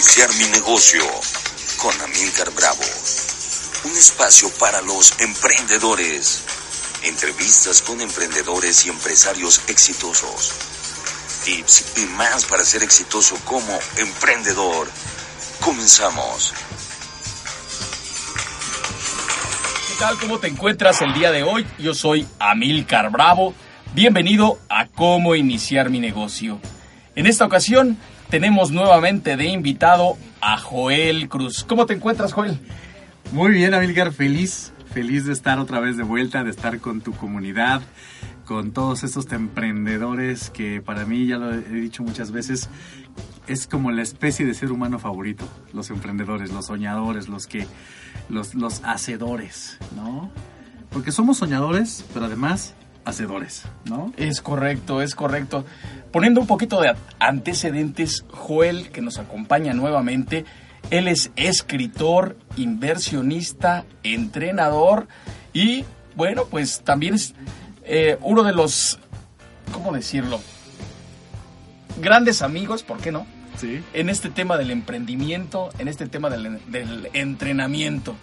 iniciar 0.00 0.30
mi 0.38 0.46
negocio 0.58 1.02
con 1.76 1.92
Amilcar 2.00 2.50
Bravo. 2.54 2.80
Un 3.84 3.90
espacio 3.90 4.48
para 4.58 4.80
los 4.80 5.20
emprendedores. 5.20 6.42
Entrevistas 7.04 7.82
con 7.82 8.00
emprendedores 8.00 8.86
y 8.86 8.88
empresarios 8.88 9.60
exitosos. 9.68 10.54
Tips 11.44 11.98
y 11.98 12.06
más 12.16 12.46
para 12.46 12.64
ser 12.64 12.82
exitoso 12.82 13.36
como 13.44 13.78
emprendedor. 13.98 14.88
Comenzamos. 15.60 16.54
¿Qué 19.86 19.94
tal? 19.98 20.18
¿Cómo 20.18 20.38
te 20.38 20.48
encuentras 20.48 21.02
el 21.02 21.12
día 21.12 21.30
de 21.30 21.42
hoy? 21.42 21.66
Yo 21.78 21.92
soy 21.92 22.26
Amilcar 22.38 23.10
Bravo. 23.10 23.52
Bienvenido 23.92 24.58
a 24.70 24.86
Cómo 24.86 25.34
Iniciar 25.34 25.90
mi 25.90 26.00
Negocio. 26.00 26.58
En 27.14 27.26
esta 27.26 27.44
ocasión 27.44 27.98
tenemos 28.30 28.70
nuevamente 28.70 29.36
de 29.36 29.46
invitado 29.46 30.16
a 30.40 30.56
Joel 30.56 31.28
Cruz. 31.28 31.64
¿Cómo 31.64 31.86
te 31.86 31.94
encuentras, 31.94 32.32
Joel? 32.32 32.58
Muy 33.32 33.50
bien, 33.50 33.74
Amilcar, 33.74 34.12
feliz, 34.12 34.72
feliz 34.94 35.26
de 35.26 35.32
estar 35.32 35.58
otra 35.58 35.80
vez 35.80 35.96
de 35.96 36.04
vuelta, 36.04 36.44
de 36.44 36.50
estar 36.50 36.78
con 36.78 37.00
tu 37.00 37.12
comunidad, 37.12 37.82
con 38.46 38.70
todos 38.70 39.02
estos 39.02 39.30
emprendedores 39.32 40.50
que 40.50 40.80
para 40.80 41.04
mí, 41.04 41.26
ya 41.26 41.38
lo 41.38 41.52
he 41.52 41.60
dicho 41.60 42.04
muchas 42.04 42.30
veces, 42.30 42.68
es 43.48 43.66
como 43.66 43.90
la 43.90 44.02
especie 44.02 44.46
de 44.46 44.54
ser 44.54 44.70
humano 44.70 45.00
favorito, 45.00 45.44
los 45.72 45.90
emprendedores, 45.90 46.52
los 46.52 46.66
soñadores, 46.66 47.28
los 47.28 47.48
que, 47.48 47.66
los, 48.28 48.54
los 48.54 48.80
hacedores, 48.84 49.76
¿no? 49.96 50.30
Porque 50.90 51.10
somos 51.10 51.38
soñadores, 51.38 52.04
pero 52.14 52.26
además 52.26 52.74
hacedores, 53.04 53.64
¿no? 53.84 54.12
Es 54.16 54.40
correcto, 54.40 55.02
es 55.02 55.14
correcto. 55.14 55.64
Poniendo 56.12 56.40
un 56.40 56.46
poquito 56.46 56.80
de 56.80 56.94
antecedentes, 57.18 58.24
Joel, 58.30 58.90
que 58.90 59.00
nos 59.00 59.18
acompaña 59.18 59.72
nuevamente, 59.74 60.44
él 60.90 61.08
es 61.08 61.30
escritor, 61.36 62.36
inversionista, 62.56 63.84
entrenador 64.02 65.08
y, 65.52 65.84
bueno, 66.16 66.44
pues 66.50 66.80
también 66.82 67.14
es 67.14 67.34
eh, 67.84 68.18
uno 68.22 68.42
de 68.42 68.52
los, 68.52 68.98
¿cómo 69.72 69.92
decirlo? 69.92 70.40
Grandes 72.00 72.42
amigos, 72.42 72.82
¿por 72.82 72.98
qué 72.98 73.12
no? 73.12 73.26
Sí. 73.56 73.82
En 73.92 74.08
este 74.08 74.30
tema 74.30 74.56
del 74.56 74.70
emprendimiento, 74.70 75.70
en 75.78 75.88
este 75.88 76.06
tema 76.06 76.30
del, 76.30 76.60
del 76.70 77.10
entrenamiento. 77.12 78.16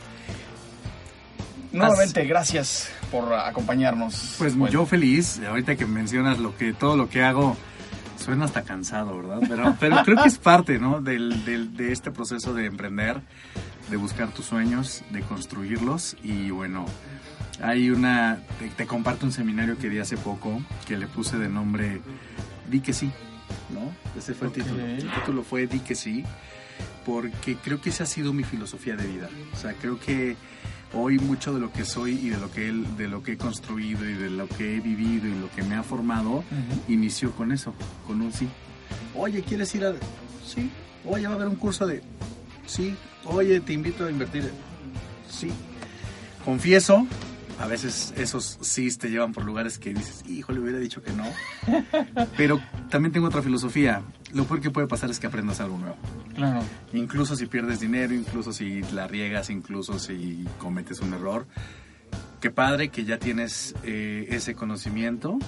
Nuevamente, 1.71 2.25
gracias 2.25 2.89
por 3.11 3.33
acompañarnos. 3.33 4.35
Pues 4.37 4.55
Joel. 4.55 4.71
yo 4.71 4.85
feliz, 4.85 5.39
ahorita 5.47 5.75
que 5.75 5.85
mencionas 5.85 6.39
lo 6.39 6.55
que, 6.57 6.73
todo 6.73 6.95
lo 6.97 7.09
que 7.09 7.23
hago, 7.23 7.55
suena 8.17 8.45
hasta 8.45 8.63
cansado, 8.63 9.17
¿verdad? 9.17 9.39
Pero, 9.47 9.75
pero 9.79 9.97
creo 10.03 10.21
que 10.21 10.27
es 10.29 10.37
parte, 10.37 10.79
¿no? 10.79 11.01
Del, 11.01 11.45
del- 11.45 11.75
de 11.77 11.91
este 11.91 12.11
proceso 12.11 12.53
de 12.53 12.65
emprender, 12.65 13.21
de 13.89 13.97
buscar 13.97 14.29
tus 14.31 14.45
sueños, 14.45 15.03
de 15.11 15.21
construirlos 15.21 16.17
y 16.23 16.49
bueno, 16.51 16.85
hay 17.61 17.89
una, 17.89 18.39
te, 18.59 18.67
te 18.69 18.85
comparto 18.85 19.25
un 19.25 19.31
seminario 19.31 19.77
que 19.77 19.89
di 19.89 19.99
hace 19.99 20.17
poco 20.17 20.61
que 20.87 20.97
le 20.97 21.07
puse 21.07 21.37
de 21.37 21.49
nombre 21.49 22.01
Di 22.69 22.81
que 22.81 22.91
sí, 22.91 23.09
¿no? 23.73 23.93
Ese 24.19 24.33
fue 24.33 24.49
Ok. 24.49 24.57
el 24.57 24.63
título. 24.63 24.85
El 24.85 25.09
título 25.11 25.43
fue 25.43 25.67
Di 25.67 25.79
que 25.79 25.95
sí, 25.95 26.23
porque 27.05 27.55
creo 27.63 27.79
que 27.79 27.89
esa 27.91 28.03
ha 28.03 28.07
sido 28.07 28.33
mi 28.33 28.43
filosofía 28.43 28.95
de 28.97 29.07
vida. 29.07 29.29
O 29.53 29.55
sea, 29.55 29.73
creo 29.73 29.97
que 29.99 30.35
hoy 30.93 31.19
mucho 31.19 31.53
de 31.53 31.59
lo 31.59 31.71
que 31.71 31.83
soy 31.85 32.13
y 32.15 32.29
de 32.29 32.37
lo 32.37 32.49
que, 32.51 32.69
él- 32.69 32.85
de 32.97 33.07
lo 33.07 33.21
que 33.23 33.33
he 33.33 33.37
construido 33.37 34.07
y 34.09 34.13
de 34.13 34.29
lo 34.29 34.47
que 34.47 34.77
he 34.77 34.79
vivido 34.79 35.27
y 35.27 35.33
lo 35.39 35.49
que 35.51 35.63
me 35.63 35.75
ha 35.75 35.83
formado, 35.83 36.37
Ujú. 36.37 36.43
inició 36.87 37.31
con 37.31 37.51
eso, 37.51 37.73
con 38.05 38.21
un 38.21 38.31
sí. 38.33 38.47
Oye, 39.15 39.41
¿quieres 39.43 39.73
ir 39.75 39.85
a...? 39.85 39.93
Sí. 40.45 40.69
Oye, 41.05 41.25
va 41.27 41.33
a 41.33 41.35
haber 41.35 41.47
un 41.47 41.55
curso 41.55 41.85
de... 41.87 42.01
Sí. 42.65 42.95
Oye, 43.25 43.59
te 43.59 43.73
invito 43.73 44.05
a 44.05 44.11
invertir. 44.11 44.49
Sí. 45.29 45.51
Confieso, 46.45 47.05
a 47.59 47.65
veces 47.67 48.13
esos 48.17 48.57
sí 48.61 48.89
te 48.97 49.09
llevan 49.09 49.33
por 49.33 49.43
lugares 49.45 49.77
que 49.79 49.93
dices, 49.93 50.23
híjole, 50.27 50.59
hubiera 50.59 50.77
dicho 50.79 51.01
que 51.01 51.11
no. 51.13 51.25
Pero 52.37 52.59
también 52.89 53.11
tengo 53.11 53.27
otra 53.27 53.41
filosofía. 53.41 54.03
Lo 54.33 54.45
peor 54.45 54.61
que 54.61 54.69
puede 54.69 54.87
pasar 54.87 55.09
es 55.09 55.19
que 55.19 55.27
aprendas 55.27 55.59
algo 55.59 55.77
nuevo. 55.77 55.95
Claro. 56.35 56.59
Incluso 56.93 57.35
si 57.35 57.45
pierdes 57.47 57.79
dinero, 57.79 58.13
incluso 58.13 58.53
si 58.53 58.81
la 58.93 59.07
riegas, 59.07 59.49
incluso 59.49 59.97
si 59.99 60.45
cometes 60.59 60.99
un 60.99 61.13
error. 61.13 61.47
Qué 62.41 62.51
padre 62.51 62.89
que 62.89 63.03
ya 63.05 63.17
tienes 63.17 63.73
eh, 63.83 64.27
ese 64.29 64.53
conocimiento 64.53 65.39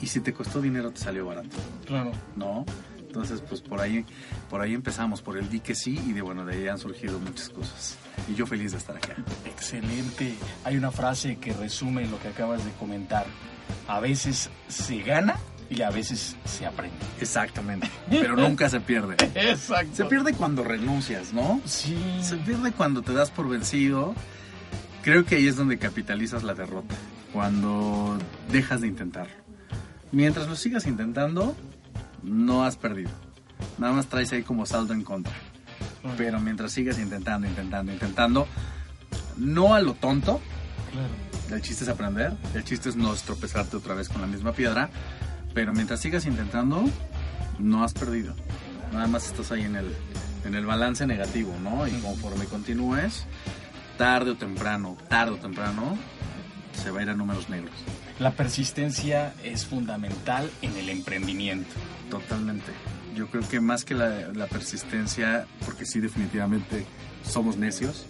y 0.00 0.06
si 0.06 0.20
te 0.20 0.32
costó 0.32 0.62
dinero 0.62 0.90
te 0.90 1.00
salió 1.00 1.26
barato, 1.26 1.56
Claro. 1.86 2.12
¿no? 2.36 2.64
Entonces, 3.12 3.42
pues 3.46 3.60
por 3.60 3.78
ahí, 3.78 4.06
por 4.48 4.62
ahí 4.62 4.72
empezamos, 4.72 5.20
por 5.20 5.36
el 5.36 5.50
di 5.50 5.60
que 5.60 5.74
sí 5.74 6.00
y 6.06 6.14
de 6.14 6.22
bueno, 6.22 6.46
de 6.46 6.54
ahí 6.54 6.68
han 6.68 6.78
surgido 6.78 7.18
muchas 7.18 7.50
cosas. 7.50 7.98
Y 8.26 8.34
yo 8.34 8.46
feliz 8.46 8.72
de 8.72 8.78
estar 8.78 8.96
acá. 8.96 9.14
Excelente. 9.44 10.34
Hay 10.64 10.78
una 10.78 10.90
frase 10.90 11.36
que 11.36 11.52
resume 11.52 12.06
lo 12.06 12.18
que 12.20 12.28
acabas 12.28 12.64
de 12.64 12.70
comentar. 12.72 13.26
A 13.86 14.00
veces 14.00 14.48
se 14.66 15.02
gana 15.02 15.36
y 15.68 15.82
a 15.82 15.90
veces 15.90 16.36
se 16.46 16.64
aprende. 16.64 16.96
Exactamente. 17.20 17.90
Pero 18.08 18.34
nunca 18.34 18.70
se 18.70 18.80
pierde. 18.80 19.16
Exacto. 19.34 19.94
Se 19.94 20.04
pierde 20.06 20.32
cuando 20.32 20.64
renuncias, 20.64 21.34
¿no? 21.34 21.60
Sí. 21.66 21.98
Se 22.22 22.38
pierde 22.38 22.72
cuando 22.72 23.02
te 23.02 23.12
das 23.12 23.30
por 23.30 23.46
vencido. 23.46 24.14
Creo 25.02 25.26
que 25.26 25.34
ahí 25.34 25.48
es 25.48 25.56
donde 25.56 25.76
capitalizas 25.76 26.44
la 26.44 26.54
derrota. 26.54 26.94
Cuando 27.34 28.16
dejas 28.50 28.80
de 28.80 28.86
intentarlo. 28.86 29.34
Mientras 30.12 30.48
lo 30.48 30.56
sigas 30.56 30.86
intentando, 30.86 31.54
no 32.22 32.64
has 32.64 32.76
perdido. 32.76 33.10
Nada 33.78 33.92
más 33.92 34.06
traes 34.06 34.32
ahí 34.32 34.42
como 34.42 34.66
saldo 34.66 34.92
en 34.94 35.02
contra. 35.02 35.32
Pero 36.16 36.40
mientras 36.40 36.72
sigas 36.72 36.98
intentando, 36.98 37.46
intentando, 37.46 37.92
intentando, 37.92 38.46
no 39.36 39.74
a 39.74 39.80
lo 39.80 39.94
tonto, 39.94 40.40
Claro. 40.90 41.54
el 41.56 41.62
chiste 41.62 41.84
es 41.84 41.90
aprender, 41.90 42.32
el 42.54 42.64
chiste 42.64 42.88
es 42.88 42.96
no 42.96 43.14
tropezarte 43.14 43.76
otra 43.76 43.94
vez 43.94 44.08
con 44.08 44.20
la 44.20 44.26
misma 44.26 44.52
piedra, 44.52 44.90
pero 45.54 45.72
mientras 45.72 46.00
sigas 46.00 46.26
intentando, 46.26 46.84
no 47.58 47.84
has 47.84 47.92
perdido. 47.94 48.34
Nada 48.92 49.06
más 49.06 49.26
estás 49.26 49.52
ahí 49.52 49.62
en 49.62 49.76
el, 49.76 49.94
en 50.44 50.54
el 50.54 50.66
balance 50.66 51.06
negativo, 51.06 51.54
¿no? 51.62 51.86
Y 51.86 51.92
conforme 52.00 52.44
continúes, 52.46 53.24
tarde 53.96 54.32
o 54.32 54.36
temprano, 54.36 54.96
tarde 55.08 55.32
o 55.34 55.36
temprano, 55.38 55.96
se 56.74 56.90
va 56.90 57.00
a 57.00 57.02
ir 57.04 57.10
a 57.10 57.14
números 57.14 57.48
negros. 57.48 57.72
La 58.18 58.32
persistencia 58.32 59.34
es 59.42 59.66
fundamental 59.66 60.50
en 60.62 60.76
el 60.76 60.88
emprendimiento. 60.88 61.70
Totalmente. 62.10 62.72
Yo 63.14 63.26
creo 63.28 63.46
que 63.48 63.60
más 63.60 63.84
que 63.84 63.94
la, 63.94 64.28
la 64.28 64.46
persistencia, 64.46 65.46
porque 65.64 65.84
sí 65.86 66.00
definitivamente 66.00 66.86
somos 67.24 67.56
necios, 67.56 68.06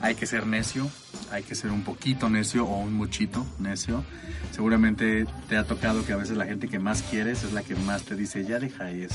hay 0.00 0.14
que 0.14 0.26
ser 0.26 0.46
necio, 0.46 0.88
hay 1.30 1.42
que 1.42 1.54
ser 1.54 1.70
un 1.70 1.82
poquito 1.82 2.28
necio 2.28 2.66
o 2.66 2.78
un 2.78 2.94
muchito 2.94 3.46
necio. 3.58 4.04
Seguramente 4.52 5.26
te 5.48 5.56
ha 5.56 5.64
tocado 5.64 6.04
que 6.04 6.12
a 6.12 6.16
veces 6.16 6.36
la 6.36 6.46
gente 6.46 6.68
que 6.68 6.78
más 6.78 7.02
quieres 7.02 7.44
es 7.44 7.52
la 7.52 7.62
que 7.62 7.74
más 7.74 8.02
te 8.02 8.14
dice, 8.16 8.44
ya 8.44 8.58
deja 8.58 8.90
eso, 8.90 9.14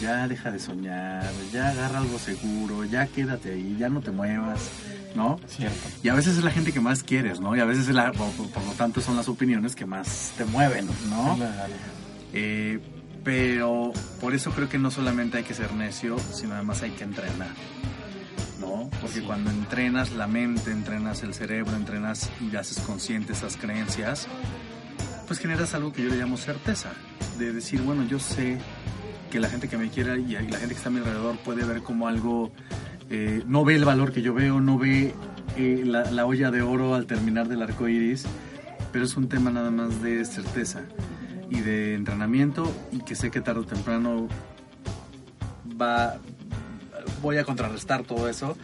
ya 0.00 0.28
deja 0.28 0.50
de 0.50 0.58
soñar, 0.58 1.30
ya 1.52 1.70
agarra 1.70 1.98
algo 1.98 2.18
seguro, 2.18 2.84
ya 2.84 3.06
quédate 3.06 3.52
ahí, 3.52 3.76
ya 3.78 3.88
no 3.88 4.00
te 4.00 4.10
muevas, 4.10 4.70
¿no? 5.16 5.40
Cierto. 5.48 5.76
Y 6.02 6.08
a 6.10 6.14
veces 6.14 6.36
es 6.38 6.44
la 6.44 6.50
gente 6.50 6.72
que 6.72 6.80
más 6.80 7.02
quieres, 7.02 7.40
¿no? 7.40 7.56
Y 7.56 7.60
a 7.60 7.64
veces 7.64 7.88
es 7.88 7.94
la- 7.94 8.12
por, 8.12 8.28
lo 8.38 8.72
tanto 8.76 9.00
son 9.00 9.16
las 9.16 9.28
opiniones 9.28 9.74
que 9.74 9.86
más 9.86 10.32
te 10.36 10.44
mueven, 10.44 10.86
¿no? 11.08 11.34
Claro. 11.36 11.72
Eh, 12.32 12.78
pero 13.24 13.92
por 14.20 14.34
eso 14.34 14.52
creo 14.52 14.68
que 14.68 14.78
no 14.78 14.90
solamente 14.90 15.38
hay 15.38 15.44
que 15.44 15.54
ser 15.54 15.72
necio, 15.72 16.16
sino 16.32 16.54
además 16.54 16.82
hay 16.82 16.90
que 16.92 17.04
entrenar. 17.04 17.48
¿No? 18.60 18.88
Porque 19.00 19.16
Sí. 19.20 19.24
cuando 19.26 19.50
entrenas 19.50 20.12
la 20.12 20.26
mente, 20.26 20.70
entrenas 20.70 21.22
el 21.22 21.34
cerebro, 21.34 21.76
entrenas 21.76 22.30
y 22.40 22.54
haces 22.56 22.78
consciente 22.80 23.32
esas 23.34 23.56
creencias, 23.56 24.26
pues 25.26 25.38
generas 25.40 25.74
algo 25.74 25.92
que 25.92 26.02
yo 26.02 26.08
le 26.08 26.16
llamo 26.16 26.36
certeza. 26.36 26.90
De 27.38 27.52
decir, 27.52 27.82
bueno, 27.82 28.04
yo 28.04 28.18
sé 28.18 28.58
que 29.30 29.40
la 29.40 29.48
gente 29.50 29.68
que 29.68 29.76
me 29.76 29.90
quiera 29.90 30.16
y 30.16 30.26
la 30.32 30.58
gente 30.58 30.68
que 30.68 30.74
está 30.74 30.88
a 30.88 30.92
mi 30.92 30.98
alrededor 31.00 31.36
puede 31.38 31.64
ver 31.64 31.82
como 31.82 32.08
algo, 32.08 32.50
eh, 33.10 33.42
no 33.46 33.64
ve 33.64 33.74
el 33.76 33.84
valor 33.84 34.12
que 34.12 34.22
yo 34.22 34.34
veo, 34.34 34.60
no 34.60 34.78
ve 34.78 35.14
eh, 35.56 35.82
la, 35.84 36.10
la 36.10 36.26
olla 36.26 36.50
de 36.50 36.62
oro 36.62 36.94
al 36.94 37.06
terminar 37.06 37.48
del 37.48 37.62
arco 37.62 37.88
iris, 37.88 38.24
pero 38.92 39.04
es 39.04 39.16
un 39.16 39.28
tema 39.28 39.50
nada 39.50 39.70
más 39.70 40.02
de 40.02 40.24
certeza 40.24 40.82
y 41.50 41.60
de 41.60 41.94
entrenamiento 41.94 42.70
y 42.92 42.98
que 43.00 43.14
sé 43.14 43.30
que 43.30 43.40
tarde 43.40 43.60
o 43.60 43.64
temprano 43.64 44.28
va 45.80 46.16
voy 47.22 47.38
a 47.38 47.44
contrarrestar 47.44 48.02
todo 48.04 48.28
eso. 48.28 48.56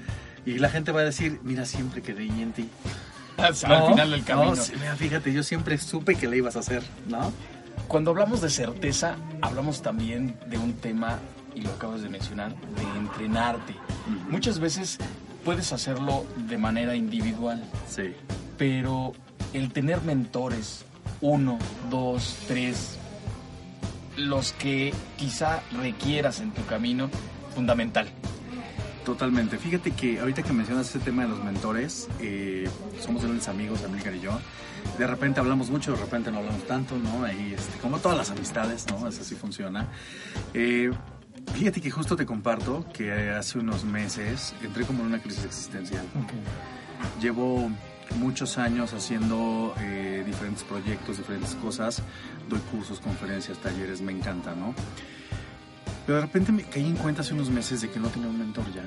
Y 0.44 0.58
la 0.58 0.68
gente 0.68 0.90
va 0.92 1.00
a 1.00 1.04
decir 1.04 1.38
mira 1.44 1.64
siempre 1.64 2.02
quedé 2.02 2.24
en 2.26 2.52
ti 2.52 2.68
Al 3.36 3.54
No, 3.68 3.88
final 3.90 4.10
del 4.10 4.24
camino. 4.24 4.54
no, 4.54 4.56
sí, 4.56 4.72
mira, 4.78 4.96
fíjate 4.96 5.32
yo 5.32 5.42
siempre 5.44 5.78
supe 5.78 6.16
que 6.16 6.26
le 6.28 6.36
ibas 6.38 6.56
a 6.56 6.58
hacer 6.60 6.82
no 7.08 7.32
Cuando 7.86 8.10
hablamos 8.10 8.40
de 8.40 8.50
certeza, 8.50 9.16
hablamos 9.40 9.82
también 9.82 10.36
de 10.48 10.58
un 10.58 10.72
tema, 10.74 11.20
y 11.54 11.62
lo 11.62 11.70
acabas 11.70 12.02
de 12.02 12.08
mencionar, 12.08 12.54
de 12.54 12.98
entrenarte. 12.98 13.74
Muchas 14.30 14.58
veces 14.58 14.98
puedes 15.44 15.72
hacerlo 15.72 16.24
de 16.36 16.58
manera 16.58 16.94
individual, 16.94 17.62
sí 17.88 18.14
pero 18.62 19.12
el 19.54 19.72
tener 19.72 20.02
mentores, 20.02 20.84
uno, 21.20 21.58
dos, 21.90 22.36
tres, 22.46 22.96
los 24.16 24.52
que 24.52 24.94
quizá 25.16 25.64
requieras 25.72 26.38
en 26.38 26.52
tu 26.52 26.64
camino, 26.66 27.10
fundamental. 27.56 28.08
Totalmente. 29.04 29.58
Fíjate 29.58 29.90
que 29.90 30.20
ahorita 30.20 30.44
que 30.44 30.52
mencionas 30.52 30.88
ese 30.88 31.00
tema 31.00 31.22
de 31.22 31.30
los 31.30 31.42
mentores, 31.42 32.08
eh, 32.20 32.68
somos 33.00 33.24
grandes 33.24 33.48
amigos, 33.48 33.82
Amílcar 33.82 34.14
y 34.14 34.20
yo. 34.20 34.38
De 34.96 35.08
repente 35.08 35.40
hablamos 35.40 35.70
mucho, 35.70 35.90
de 35.90 35.98
repente 35.98 36.30
no 36.30 36.38
hablamos 36.38 36.64
tanto, 36.68 36.96
¿no? 36.96 37.24
Ahí, 37.24 37.54
este, 37.58 37.78
como 37.78 37.98
todas 37.98 38.16
las 38.16 38.30
amistades, 38.30 38.86
¿no? 38.88 39.08
Eso 39.08 39.24
sí 39.24 39.34
funciona. 39.34 39.88
Eh, 40.54 40.92
fíjate 41.54 41.80
que 41.80 41.90
justo 41.90 42.16
te 42.16 42.26
comparto 42.26 42.84
que 42.92 43.30
hace 43.30 43.58
unos 43.58 43.84
meses 43.84 44.54
entré 44.62 44.84
como 44.84 45.00
en 45.00 45.06
una 45.08 45.20
crisis 45.20 45.44
existencial. 45.44 46.04
Llevo 47.20 47.70
muchos 48.16 48.58
años 48.58 48.92
haciendo 48.92 49.74
eh, 49.80 50.22
diferentes 50.26 50.62
proyectos, 50.64 51.18
diferentes 51.18 51.54
cosas. 51.56 52.02
Doy 52.48 52.60
cursos, 52.70 53.00
conferencias, 53.00 53.58
talleres, 53.58 54.00
me 54.00 54.12
encanta, 54.12 54.54
¿no? 54.54 54.74
Pero 56.06 56.16
de 56.16 56.22
repente 56.22 56.50
me 56.52 56.64
caí 56.64 56.86
en 56.86 56.96
cuenta 56.96 57.22
hace 57.22 57.34
unos 57.34 57.48
meses 57.50 57.80
de 57.80 57.90
que 57.90 58.00
no 58.00 58.08
tenía 58.08 58.28
un 58.28 58.38
mentor 58.38 58.64
ya. 58.74 58.84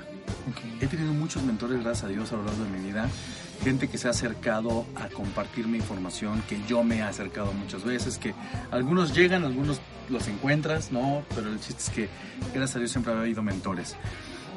He 0.82 0.88
tenido 0.88 1.14
muchos 1.14 1.44
mentores, 1.44 1.82
gracias 1.82 2.06
a 2.06 2.08
Dios, 2.10 2.32
a 2.32 2.36
lo 2.36 2.44
largo 2.44 2.64
de 2.66 2.70
mi 2.70 2.88
vida. 2.88 3.08
Gente 3.64 3.88
que 3.88 3.98
se 3.98 4.08
ha 4.08 4.12
acercado 4.12 4.86
a 4.96 5.08
compartirme 5.08 5.78
información, 5.78 6.44
que 6.48 6.60
yo 6.68 6.84
me 6.84 6.98
he 6.98 7.02
acercado 7.02 7.54
muchas 7.54 7.84
veces, 7.84 8.18
que 8.18 8.36
algunos 8.70 9.16
llegan, 9.16 9.46
algunos 9.46 9.80
los 10.10 10.28
encuentras, 10.28 10.92
¿no? 10.92 11.24
Pero 11.34 11.50
el 11.50 11.60
chiste 11.60 11.82
es 11.82 11.90
que, 11.90 12.10
gracias 12.54 12.76
a 12.76 12.80
Dios, 12.80 12.92
siempre 12.92 13.14
ha 13.14 13.20
habido 13.20 13.42
mentores. 13.42 13.96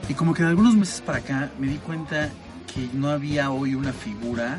Y 0.09 0.15
como 0.15 0.35
que 0.35 0.43
de 0.43 0.49
algunos 0.49 0.75
meses 0.75 1.01
para 1.01 1.19
acá 1.19 1.51
me 1.59 1.69
di 1.69 1.77
cuenta 1.77 2.29
que 2.75 2.89
no 2.93 3.09
había 3.09 3.51
hoy 3.51 3.75
una 3.75 3.93
figura 3.93 4.59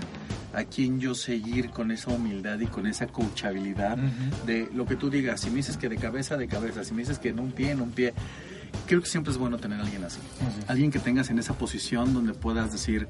a 0.54 0.64
quien 0.64 1.00
yo 1.00 1.16
seguir 1.16 1.70
con 1.70 1.92
esa 1.92 2.12
humildad 2.12 2.60
y 2.60 2.68
con 2.68 2.88
esa 2.88 3.08
coachabilidad 3.08 3.98
de 4.46 4.70
lo 4.74 4.86
que 4.86 4.96
tú 4.96 5.10
digas. 5.10 5.42
Si 5.42 5.50
me 5.50 5.58
dices 5.58 5.78
que 5.78 5.90
de 5.90 5.98
cabeza, 5.98 6.38
de 6.38 6.48
cabeza. 6.48 6.84
Si 6.84 6.94
me 6.94 7.02
dices 7.02 7.20
que 7.20 7.30
en 7.30 7.40
un 7.40 7.52
pie, 7.52 7.72
en 7.72 7.82
un 7.82 7.92
pie. 7.92 8.14
Creo 8.86 9.02
que 9.02 9.08
siempre 9.08 9.32
es 9.32 9.38
bueno 9.38 9.58
tener 9.58 9.80
a 9.80 9.84
alguien 9.84 10.04
así. 10.04 10.20
Alguien 10.68 10.92
que 10.92 11.00
tengas 11.00 11.30
en 11.30 11.40
esa 11.40 11.54
posición 11.54 12.14
donde 12.14 12.34
puedas 12.34 12.72
decir 12.72 13.08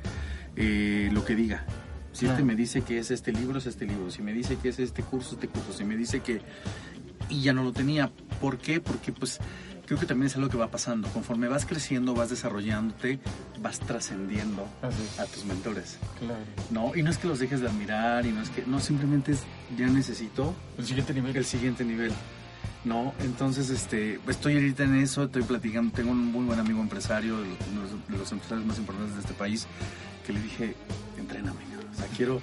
eh, 0.55 1.09
lo 1.11 1.25
que 1.25 1.35
diga. 1.35 1.65
Si 2.11 2.25
este 2.25 2.43
me 2.43 2.55
dice 2.55 2.81
que 2.81 2.97
es 2.97 3.11
este 3.11 3.31
libro, 3.31 3.59
es 3.59 3.65
este 3.65 3.85
libro. 3.85 4.11
Si 4.11 4.21
me 4.21 4.33
dice 4.33 4.57
que 4.57 4.69
es 4.69 4.79
este 4.79 5.03
curso, 5.03 5.35
este 5.35 5.47
curso. 5.47 5.73
Si 5.73 5.83
me 5.83 5.95
dice 5.95 6.21
que... 6.21 6.41
Y 7.29 7.41
ya 7.41 7.53
no 7.53 7.63
lo 7.63 7.71
tenía. 7.71 8.11
¿Por 8.41 8.57
qué? 8.57 8.81
Porque 8.81 9.11
pues 9.11 9.39
creo 9.89 9.99
que 9.99 10.05
también 10.05 10.27
es 10.27 10.35
algo 10.35 10.49
que 10.49 10.57
va 10.57 10.69
pasando. 10.69 11.07
Conforme 11.09 11.47
vas 11.47 11.65
creciendo, 11.65 12.13
vas 12.13 12.29
desarrollándote, 12.29 13.17
vas 13.59 13.79
trascendiendo 13.79 14.67
a 15.17 15.25
tus 15.25 15.45
mentores. 15.45 15.97
Claro. 16.19 16.35
No, 16.69 16.95
y 16.95 17.01
no 17.01 17.09
es 17.09 17.17
que 17.17 17.27
los 17.27 17.39
dejes 17.39 17.59
de 17.61 17.69
admirar, 17.69 18.23
y 18.27 18.31
no 18.31 18.39
es 18.43 18.51
que, 18.51 18.63
no, 18.67 18.79
simplemente 18.79 19.31
es, 19.31 19.39
ya 19.75 19.87
necesito 19.87 20.53
El 20.77 20.85
siguiente 20.85 21.11
nivel. 21.15 21.35
el 21.35 21.43
siguiente 21.43 21.83
nivel. 21.83 22.11
No, 22.85 23.15
entonces 23.21 23.71
este, 23.71 24.19
estoy 24.27 24.53
ahorita 24.53 24.83
en 24.83 24.93
eso, 24.93 25.23
estoy 25.23 25.41
platicando, 25.41 25.91
tengo 25.91 26.11
un 26.11 26.23
muy 26.31 26.45
buen 26.45 26.59
amigo 26.59 26.79
empresario, 26.81 27.39
de 27.39 27.47
los, 27.47 27.57
uno 27.73 27.81
de 28.09 28.17
los 28.17 28.31
empresarios 28.31 28.67
más 28.67 28.77
importantes 28.77 29.15
de 29.15 29.21
este 29.21 29.33
país, 29.33 29.65
que 30.23 30.33
le 30.33 30.39
dije, 30.39 30.75
entréname, 31.17 31.61
o 31.91 31.97
sea, 31.97 32.05
quiero, 32.15 32.41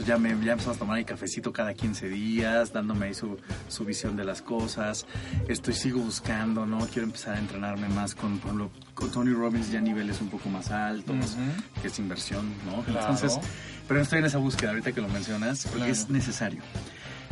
pues 0.00 0.08
ya, 0.08 0.16
me, 0.16 0.30
ya 0.42 0.52
empezamos 0.52 0.76
a 0.76 0.78
tomar 0.78 0.98
el 0.98 1.04
cafecito 1.04 1.52
cada 1.52 1.74
15 1.74 2.08
días, 2.08 2.72
dándome 2.72 3.06
ahí 3.08 3.14
su, 3.14 3.36
su 3.68 3.84
visión 3.84 4.16
de 4.16 4.24
las 4.24 4.40
cosas, 4.40 5.04
estoy, 5.46 5.74
sigo 5.74 6.00
buscando, 6.00 6.64
¿no? 6.64 6.78
Quiero 6.86 7.02
empezar 7.04 7.34
a 7.36 7.38
entrenarme 7.38 7.86
más 7.90 8.14
con, 8.14 8.38
con 8.38 9.10
Tony 9.10 9.32
Robbins 9.34 9.70
ya 9.70 9.78
a 9.78 9.82
niveles 9.82 10.22
un 10.22 10.30
poco 10.30 10.48
más 10.48 10.70
altos, 10.70 11.14
Ujú. 11.34 11.82
que 11.82 11.88
es 11.88 11.98
inversión, 11.98 12.50
¿no? 12.64 12.82
Claro. 12.82 13.00
Entonces, 13.10 13.38
pero 13.86 14.00
estoy 14.00 14.20
en 14.20 14.24
esa 14.24 14.38
búsqueda 14.38 14.70
ahorita 14.70 14.92
que 14.92 15.02
lo 15.02 15.08
mencionas, 15.08 15.64
porque 15.64 15.76
Claro. 15.78 15.92
es 15.92 16.08
necesario. 16.08 16.62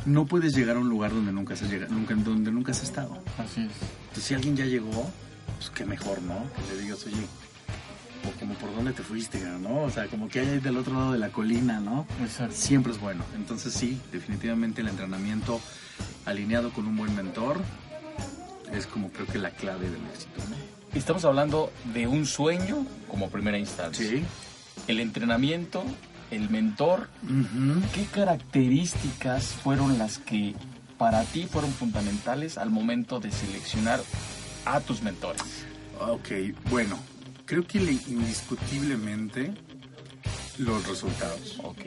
No 0.04 0.26
puedes 0.26 0.54
llegar 0.54 0.76
a 0.76 0.80
un 0.80 0.90
lugar 0.90 1.10
donde 1.10 1.32
nunca 1.32 1.54
has 1.54 1.62
llegado, 1.62 1.94
nunca, 1.94 2.14
donde 2.16 2.52
nunca 2.52 2.72
has 2.72 2.82
estado. 2.82 3.14
Así 3.38 3.62
es. 3.62 3.72
Entonces, 4.02 4.24
si 4.24 4.34
alguien 4.34 4.56
ya 4.56 4.66
llegó, 4.66 5.10
pues 5.56 5.70
qué 5.70 5.86
mejor, 5.86 6.20
¿no? 6.20 6.44
Que 6.68 6.74
le 6.76 6.82
digas, 6.82 7.02
oye, 7.06 7.16
o 8.26 8.30
como 8.38 8.54
por 8.54 8.74
dónde 8.74 8.92
te 8.92 9.02
fuiste, 9.02 9.40
¿no? 9.40 9.82
O 9.82 9.90
sea, 9.90 10.06
como 10.06 10.28
que 10.28 10.40
hay 10.40 10.60
del 10.60 10.76
otro 10.76 10.94
lado 10.94 11.12
de 11.12 11.18
la 11.18 11.30
colina, 11.30 11.80
¿no? 11.80 12.06
Exacto. 12.22 12.54
Siempre 12.56 12.92
es 12.92 13.00
bueno. 13.00 13.24
Entonces 13.36 13.72
sí, 13.72 14.00
definitivamente 14.12 14.80
el 14.80 14.88
entrenamiento 14.88 15.60
alineado 16.24 16.72
con 16.72 16.86
un 16.86 16.96
buen 16.96 17.14
mentor 17.14 17.60
es 18.72 18.86
como 18.86 19.10
creo 19.10 19.26
que 19.26 19.38
la 19.38 19.50
clave 19.50 19.88
del 19.88 20.04
éxito, 20.06 20.40
¿no? 20.50 20.56
Estamos 20.94 21.24
hablando 21.24 21.72
de 21.92 22.06
un 22.06 22.26
sueño 22.26 22.86
como 23.08 23.30
primera 23.30 23.58
instancia. 23.58 24.08
Sí. 24.08 24.24
El 24.86 25.00
entrenamiento, 25.00 25.84
el 26.30 26.48
mentor. 26.48 27.08
¿Qué 27.94 28.06
características 28.06 29.46
fueron 29.46 29.98
las 29.98 30.18
que 30.18 30.54
para 30.96 31.22
ti 31.24 31.46
fueron 31.46 31.72
fundamentales 31.72 32.58
al 32.58 32.70
momento 32.70 33.20
de 33.20 33.30
seleccionar 33.30 34.00
a 34.64 34.80
tus 34.80 35.02
mentores? 35.02 35.42
Ok, 36.00 36.28
bueno, 36.70 36.98
creo 37.48 37.66
que 37.66 37.80
le- 37.80 37.92
indiscutiblemente 37.92 39.52
los 40.58 40.86
resultados. 40.86 41.58
Ok. 41.64 41.80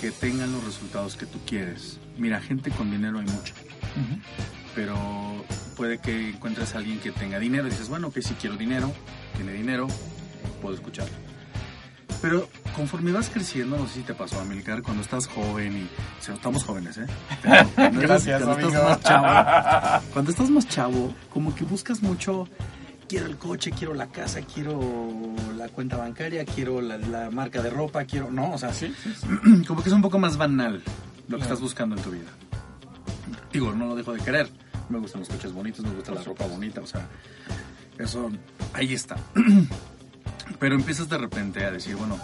Que 0.00 0.10
tengan 0.18 0.50
los 0.52 0.64
resultados 0.64 1.16
que 1.16 1.26
tú 1.26 1.38
quieres. 1.46 1.98
Mira, 2.16 2.40
gente 2.40 2.70
con 2.70 2.90
dinero 2.90 3.18
hay 3.18 3.26
mucha. 3.26 3.52
pero 4.74 5.44
puede 5.76 5.98
que 5.98 6.30
encuentres 6.30 6.74
a 6.74 6.78
alguien 6.78 7.00
que 7.00 7.10
tenga 7.10 7.38
dinero 7.38 7.66
y 7.66 7.70
dices, 7.70 7.88
bueno, 7.88 8.10
que 8.12 8.22
si 8.22 8.34
quiero 8.34 8.56
dinero, 8.56 8.92
tiene 9.36 9.52
dinero, 9.52 9.88
puedo 10.62 10.74
escucharlo. 10.74 11.12
Pero 12.22 12.48
conforme 12.76 13.12
vas 13.12 13.30
creciendo, 13.30 13.76
no 13.78 13.86
sé 13.88 13.94
si 13.94 14.00
te 14.02 14.14
pasó, 14.14 14.38
Amilcar, 14.40 14.82
cuando 14.82 15.02
estás 15.02 15.26
joven 15.26 15.76
y... 15.76 15.82
O 16.20 16.22
sea, 16.22 16.34
estamos 16.34 16.64
jóvenes, 16.64 16.98
¿eh? 16.98 17.06
Pero 17.42 17.68
cuando 17.74 17.98
eres- 18.00 18.08
Gracias, 18.26 18.42
cuando 18.42 18.68
estás 18.68 18.84
más 18.84 19.00
chavo, 19.02 20.04
cuando 20.12 20.30
estás 20.30 20.50
más 20.50 20.68
chavo, 20.68 21.14
como 21.32 21.54
que 21.54 21.64
buscas 21.64 22.02
mucho... 22.02 22.46
Quiero 23.10 23.26
el 23.26 23.38
coche, 23.38 23.72
quiero 23.72 23.92
la 23.92 24.06
casa, 24.06 24.40
quiero 24.42 24.78
la 25.56 25.68
cuenta 25.68 25.96
bancaria, 25.96 26.44
quiero 26.44 26.80
la, 26.80 26.96
la 26.96 27.28
marca 27.28 27.60
de 27.60 27.68
ropa, 27.68 28.04
quiero... 28.04 28.30
No, 28.30 28.52
o 28.52 28.58
sea, 28.58 28.72
Sí, 28.72 28.94
sí, 29.02 29.12
sí. 29.12 29.64
como 29.66 29.82
que 29.82 29.88
es 29.88 29.92
un 29.92 30.00
poco 30.00 30.20
más 30.20 30.36
banal 30.36 30.80
lo 31.26 31.36
que 31.36 31.42
estás 31.42 31.60
buscando 31.60 31.96
en 31.96 32.02
tu 32.02 32.12
vida. 32.12 32.30
Digo, 33.52 33.72
no 33.72 33.86
lo 33.86 33.96
dejo 33.96 34.12
de 34.12 34.20
querer. 34.20 34.48
Me 34.88 35.00
gustan 35.00 35.22
los 35.22 35.28
coches 35.28 35.52
bonitos, 35.52 35.84
me 35.84 35.92
gusta 35.92 36.12
la 36.12 36.22
ropa 36.22 36.46
bonita, 36.46 36.82
o 36.82 36.86
sea, 36.86 37.08
eso 37.98 38.30
ahí 38.74 38.94
está. 38.94 39.16
Pero 40.60 40.76
empiezas 40.76 41.08
de 41.08 41.18
repente 41.18 41.64
a 41.64 41.72
decir, 41.72 41.96
bueno, 41.96 42.16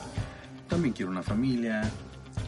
también 0.68 0.94
quiero 0.94 1.10
una 1.10 1.24
familia, 1.24 1.82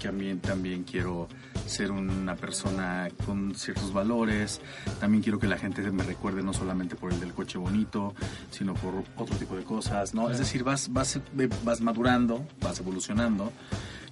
también, 0.00 0.38
también 0.38 0.84
quiero 0.84 1.26
ser 1.68 1.90
una 1.92 2.34
persona 2.36 3.08
con 3.26 3.54
ciertos 3.54 3.92
valores, 3.92 4.60
también 5.00 5.22
quiero 5.22 5.38
que 5.38 5.46
la 5.46 5.58
gente 5.58 5.82
me 5.90 6.02
recuerde 6.02 6.42
no 6.42 6.52
solamente 6.52 6.96
por 6.96 7.12
el 7.12 7.20
del 7.20 7.32
coche 7.34 7.58
bonito, 7.58 8.14
sino 8.50 8.74
por 8.74 9.04
otro 9.16 9.36
tipo 9.36 9.56
de 9.56 9.64
cosas, 9.64 10.14
¿no? 10.14 10.30
Es 10.30 10.38
decir, 10.38 10.64
vas, 10.64 10.92
vas, 10.92 11.20
vas 11.64 11.80
madurando, 11.80 12.46
vas 12.60 12.78
evolucionando 12.80 13.52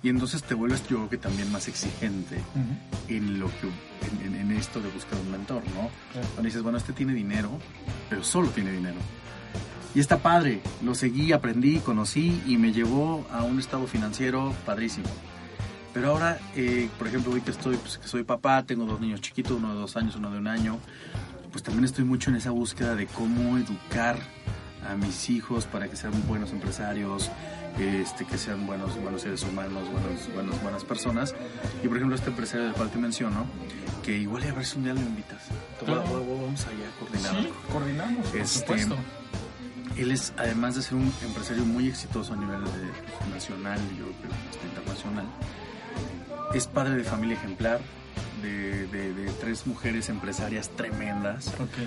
y 0.03 0.09
entonces 0.11 0.43
te 0.43 0.55
vuelves 0.55 0.83
yo 0.89 0.97
creo 0.99 1.09
que 1.09 1.17
también 1.19 1.51
más 1.51 1.67
exigente 1.69 2.41
en 3.09 3.41
lo 3.41 3.47
que 3.49 3.67
en, 4.27 4.35
en- 4.35 4.41
en 4.41 4.57
esto 4.57 4.81
de 4.81 4.89
buscar 4.91 5.19
un 5.19 5.31
mentor, 5.33 5.63
¿no? 5.75 5.89
Claro. 6.13 6.29
Cuando 6.35 6.43
dices, 6.43 6.63
bueno, 6.63 6.79
este 6.79 6.93
tiene 6.93 7.13
dinero, 7.15 7.51
pero 8.11 8.23
solo 8.23 8.49
tiene 8.51 8.71
dinero. 8.73 8.99
Y 9.95 10.01
está 10.01 10.19
padre, 10.19 10.61
lo 10.85 10.95
seguí, 10.95 11.33
aprendí, 11.33 11.79
conocí 11.79 12.43
y 12.47 12.59
me 12.59 12.71
llevó 12.73 13.27
a 13.33 13.43
un 13.43 13.59
estado 13.59 13.87
financiero 13.87 14.55
padrísimo. 14.67 15.09
Pero 15.97 16.11
ahora, 16.11 16.39
eh, 16.55 16.91
por 16.99 17.07
ejemplo, 17.09 17.33
hoy 17.33 17.41
que 17.41 17.51
estoy, 17.53 17.79
pues, 17.79 17.97
que 17.97 18.07
soy 18.07 18.23
papá, 18.23 18.63
tengo 18.65 18.85
dos 18.85 19.01
niños 19.01 19.23
chiquitos, 19.23 19.53
uno 19.57 19.73
de 19.73 19.81
dos 19.81 19.97
años, 19.97 20.15
uno 20.17 20.31
de 20.31 20.37
un 20.37 20.47
año, 20.47 20.79
pues 21.51 21.65
también 21.65 21.87
estoy 21.87 22.05
mucho 22.05 22.29
en 22.29 22.37
esa 22.37 22.51
búsqueda 22.51 22.95
de 22.95 23.07
cómo 23.07 23.57
educar 23.57 24.19
a 24.87 24.95
mis 24.95 25.31
hijos 25.31 25.65
para 25.65 25.89
que 25.89 25.97
sean 25.97 26.13
buenos 26.29 26.51
empresarios, 26.53 27.31
este, 27.79 28.27
que 28.27 28.37
sean 28.37 28.67
buenos, 28.67 29.01
buenos 29.01 29.23
seres 29.23 29.43
humanos, 29.45 29.85
buenos, 29.91 30.35
buenos, 30.35 30.63
buenas 30.63 30.85
personas. 30.85 31.35
Y 31.83 31.89
por 31.89 31.97
ejemplo, 31.97 32.15
este 32.15 32.29
empresario 32.29 32.67
del 32.67 32.75
cual 32.75 32.91
te 32.91 32.99
menciono, 32.99 33.47
que 34.05 34.19
igual 34.19 34.43
a 34.43 34.53
ver 34.53 34.67
si 34.67 34.77
un 34.77 34.85
día 34.85 34.93
lo 34.93 35.01
invitas. 35.01 35.45
Claro. 35.83 36.03
Vamos 36.03 36.61
allá 36.67 36.89
a 36.95 37.01
coordinar 37.01 37.37
Sí, 37.43 37.49
coordinamos, 37.73 38.27
por 38.27 38.39
Este, 38.39 38.59
supuesto. 38.61 38.97
Él 39.97 40.11
es, 40.11 40.35
además 40.37 40.75
de 40.75 40.83
ser 40.83 40.97
un 40.97 41.11
empresario 41.25 41.65
muy 41.65 41.89
exitoso 41.89 42.35
a 42.35 42.37
nivel 42.37 42.63
de- 42.65 43.31
nacional 43.35 43.81
y 43.95 43.99
yo 43.99 44.05
creo 44.21 44.33
internacional, 44.71 45.25
es 46.55 46.67
padre 46.67 46.95
de 46.97 47.05
familia 47.05 47.37
ejemplar, 47.37 47.81
de, 48.43 48.87
de- 48.89 49.15
de 49.15 49.31
tres 49.41 49.67
mujeres 49.67 50.09
empresarias 50.09 50.69
tremendas. 50.71 51.49
Ok. 51.61 51.79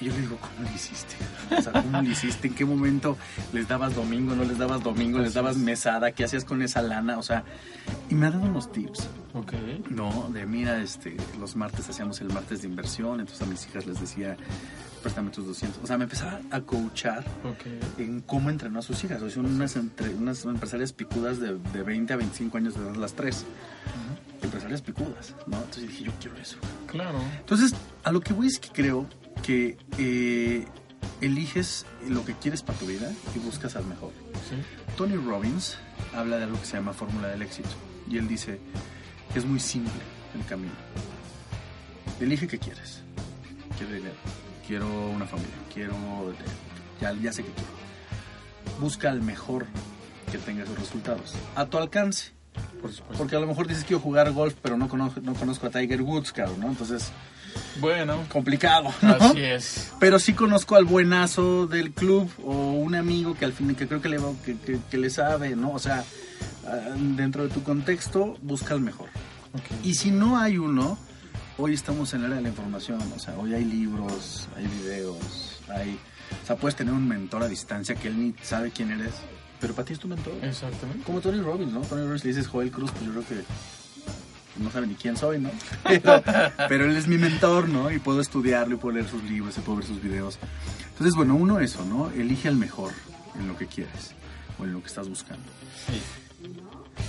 Y 0.00 0.06
yo 0.06 0.12
le 0.14 0.20
digo, 0.22 0.38
¿cómo 0.40 0.66
lo 0.66 0.74
hiciste? 0.74 1.14
O 1.54 1.60
sea, 1.60 1.72
¿cómo 1.72 2.00
lo 2.00 2.08
hiciste? 2.08 2.48
¿En 2.48 2.54
qué 2.54 2.64
momento 2.64 3.18
les 3.52 3.68
dabas 3.68 3.94
domingo, 3.94 4.34
no 4.34 4.44
les 4.44 4.56
dabas 4.56 4.82
domingo, 4.82 5.18
les 5.18 5.34
dabas 5.34 5.58
mesada? 5.58 6.12
¿Qué 6.12 6.24
hacías 6.24 6.46
con 6.46 6.62
esa 6.62 6.80
lana? 6.80 7.18
O 7.18 7.22
sea, 7.22 7.44
y 8.08 8.14
me 8.14 8.26
ha 8.26 8.30
dado 8.30 8.44
unos 8.44 8.72
tips. 8.72 9.08
Ok. 9.34 9.52
No, 9.90 10.30
de 10.32 10.46
mira, 10.46 10.80
este, 10.80 11.14
los 11.38 11.54
martes 11.54 11.86
hacíamos 11.90 12.18
el 12.22 12.28
martes 12.32 12.62
de 12.62 12.68
inversión, 12.68 13.20
entonces 13.20 13.42
a 13.46 13.50
mis 13.50 13.66
hijas 13.66 13.84
les 13.86 14.00
decía, 14.00 14.38
préstame 15.02 15.30
tus 15.30 15.46
200. 15.46 15.82
O 15.82 15.86
sea, 15.86 15.96
me 15.98 16.04
empezaba 16.04 16.40
a 16.50 16.60
coachar 16.60 17.24
Ok. 17.44 17.98
en 17.98 18.20
cómo 18.20 18.50
entrenó 18.50 18.78
a 18.78 18.82
sus 18.82 19.02
hijas. 19.04 19.20
O 19.22 19.26
sea, 19.26 19.34
son 19.42 19.46
unas, 19.46 19.74
entre- 19.76 20.10
unas 20.14 20.44
empresarias 20.44 20.92
picudas 20.92 21.38
de, 21.40 21.58
de 21.58 21.82
20 21.82 22.12
a 22.12 22.16
25 22.16 22.56
años 22.58 22.74
de 22.74 22.82
edad 22.82 22.94
las 22.96 23.14
tres. 23.14 23.44
Empresarias 24.42 24.80
picudas, 24.82 25.34
¿no? 25.46 25.58
Entonces 25.58 25.88
dije, 25.88 26.04
yo 26.04 26.12
quiero 26.20 26.36
eso. 26.38 26.56
Claro. 26.86 27.18
Entonces, 27.38 27.74
a 28.04 28.10
lo 28.12 28.20
que 28.20 28.32
voy 28.32 28.46
es 28.46 28.58
que 28.58 28.68
creo 28.70 29.06
que 29.42 29.76
eh, 29.98 30.66
eliges 31.20 31.84
lo 32.08 32.24
que 32.24 32.34
quieres 32.34 32.62
para 32.62 32.78
tu 32.78 32.86
vida 32.86 33.12
y 33.34 33.38
buscas 33.38 33.76
al 33.76 33.84
mejor. 33.86 34.12
Tony 34.96 35.16
Robbins 35.16 35.76
habla 36.14 36.38
de 36.38 36.44
algo 36.44 36.58
que 36.58 36.66
se 36.66 36.76
llama 36.76 36.92
fórmula 36.92 37.28
del 37.28 37.42
éxito 37.42 37.68
y 38.10 38.16
él 38.18 38.26
dice 38.26 38.58
es 39.34 39.44
muy 39.44 39.60
simple 39.60 39.92
el 40.34 40.44
camino. 40.46 40.72
Elige 42.20 42.48
qué 42.48 42.58
quieres. 42.58 43.02
Quiero 43.78 43.94
dinero, 43.94 44.14
quiero 44.70 44.86
una 45.10 45.26
familia, 45.26 45.56
quiero... 45.74 45.96
Ya, 47.00 47.12
ya 47.14 47.32
sé 47.32 47.42
qué 47.42 47.50
quiero. 47.50 47.70
Busca 48.78 49.10
al 49.10 49.20
mejor 49.20 49.66
que 50.30 50.38
tenga 50.38 50.62
esos 50.62 50.78
resultados. 50.78 51.34
A 51.56 51.66
tu 51.66 51.76
alcance. 51.76 52.30
Porque 53.18 53.34
a 53.34 53.40
lo 53.40 53.48
mejor 53.48 53.66
dices 53.66 53.82
quiero 53.82 54.00
jugar 54.00 54.30
golf, 54.30 54.54
pero 54.62 54.76
no 54.76 54.88
conozco, 54.88 55.20
no 55.22 55.34
conozco 55.34 55.66
a 55.66 55.70
Tiger 55.70 56.02
Woods, 56.02 56.30
claro, 56.30 56.56
¿no? 56.56 56.68
Entonces, 56.68 57.10
bueno, 57.80 58.24
complicado. 58.28 58.92
Así 59.02 59.40
es. 59.40 59.90
Pero 59.98 60.20
sí 60.20 60.34
conozco 60.34 60.76
al 60.76 60.84
buenazo 60.84 61.66
del 61.66 61.90
club 61.90 62.30
o 62.44 62.52
un 62.72 62.94
amigo 62.94 63.34
que 63.34 63.46
al 63.46 63.52
fin 63.52 63.74
que 63.74 63.88
creo 63.88 64.00
que 64.00 64.08
le, 64.08 64.18
que, 64.88 64.98
le 64.98 65.10
sabe, 65.10 65.56
¿no? 65.56 65.72
O 65.72 65.80
sea, 65.80 66.04
ah, 66.68 66.94
dentro 66.96 67.42
de 67.42 67.48
tu 67.48 67.64
contexto, 67.64 68.38
busca 68.40 68.74
el 68.74 68.82
mejor. 68.82 69.08
Y 69.82 69.94
si 69.94 70.12
no 70.12 70.38
hay 70.38 70.58
uno, 70.58 70.96
hoy 71.60 71.74
estamos 71.74 72.14
en 72.14 72.22
la 72.22 72.28
era 72.28 72.36
de 72.36 72.42
la 72.42 72.48
información, 72.48 73.00
o 73.14 73.18
sea, 73.18 73.36
hoy 73.36 73.54
hay 73.54 73.64
libros, 73.64 74.48
hay 74.56 74.66
videos, 74.66 75.60
hay... 75.68 75.98
O 76.42 76.46
sea, 76.46 76.56
puedes 76.56 76.76
tener 76.76 76.94
un 76.94 77.06
mentor 77.06 77.42
a 77.42 77.48
distancia 77.48 77.94
que 77.96 78.08
él 78.08 78.18
ni 78.18 78.34
sabe 78.42 78.70
quién 78.70 78.90
eres, 78.92 79.12
pero 79.60 79.74
para 79.74 79.84
ti 79.84 79.92
es 79.92 79.98
tu 79.98 80.08
mentor. 80.08 80.32
Exactamente. 80.42 81.04
Como 81.04 81.20
Tony 81.20 81.40
Robbins, 81.40 81.72
¿no? 81.72 81.80
Tony 81.80 82.02
Robbins 82.02 82.24
le 82.24 82.28
dices 82.28 82.46
Joel 82.46 82.70
Cruz, 82.70 82.90
pues 82.92 83.04
yo 83.04 83.10
creo 83.10 83.26
que 83.26 83.44
no 84.62 84.70
sabe 84.70 84.86
ni 84.86 84.94
quién 84.94 85.16
soy, 85.16 85.40
¿no? 85.40 85.50
Pero, 86.68 86.84
él 86.84 86.96
es 86.96 87.08
mi 87.08 87.18
mentor, 87.18 87.68
¿no? 87.68 87.90
Y 87.90 87.98
puedo 87.98 88.20
estudiarlo, 88.20 88.76
y 88.76 88.78
puedo 88.78 88.94
leer 88.94 89.08
sus 89.08 89.22
libros, 89.24 89.56
y 89.58 89.60
puedo 89.60 89.78
ver 89.78 89.86
sus 89.86 90.00
videos. 90.02 90.38
Entonces, 90.90 91.14
bueno, 91.14 91.34
uno 91.34 91.60
eso, 91.60 91.84
¿no? 91.84 92.10
Elige 92.10 92.48
al 92.48 92.56
mejor 92.56 92.92
en 93.38 93.48
lo 93.48 93.56
que 93.56 93.66
quieres 93.66 94.14
o 94.58 94.64
en 94.64 94.72
lo 94.72 94.80
que 94.80 94.86
estás 94.86 95.08
buscando. 95.08 95.44
Sí. 95.86 96.00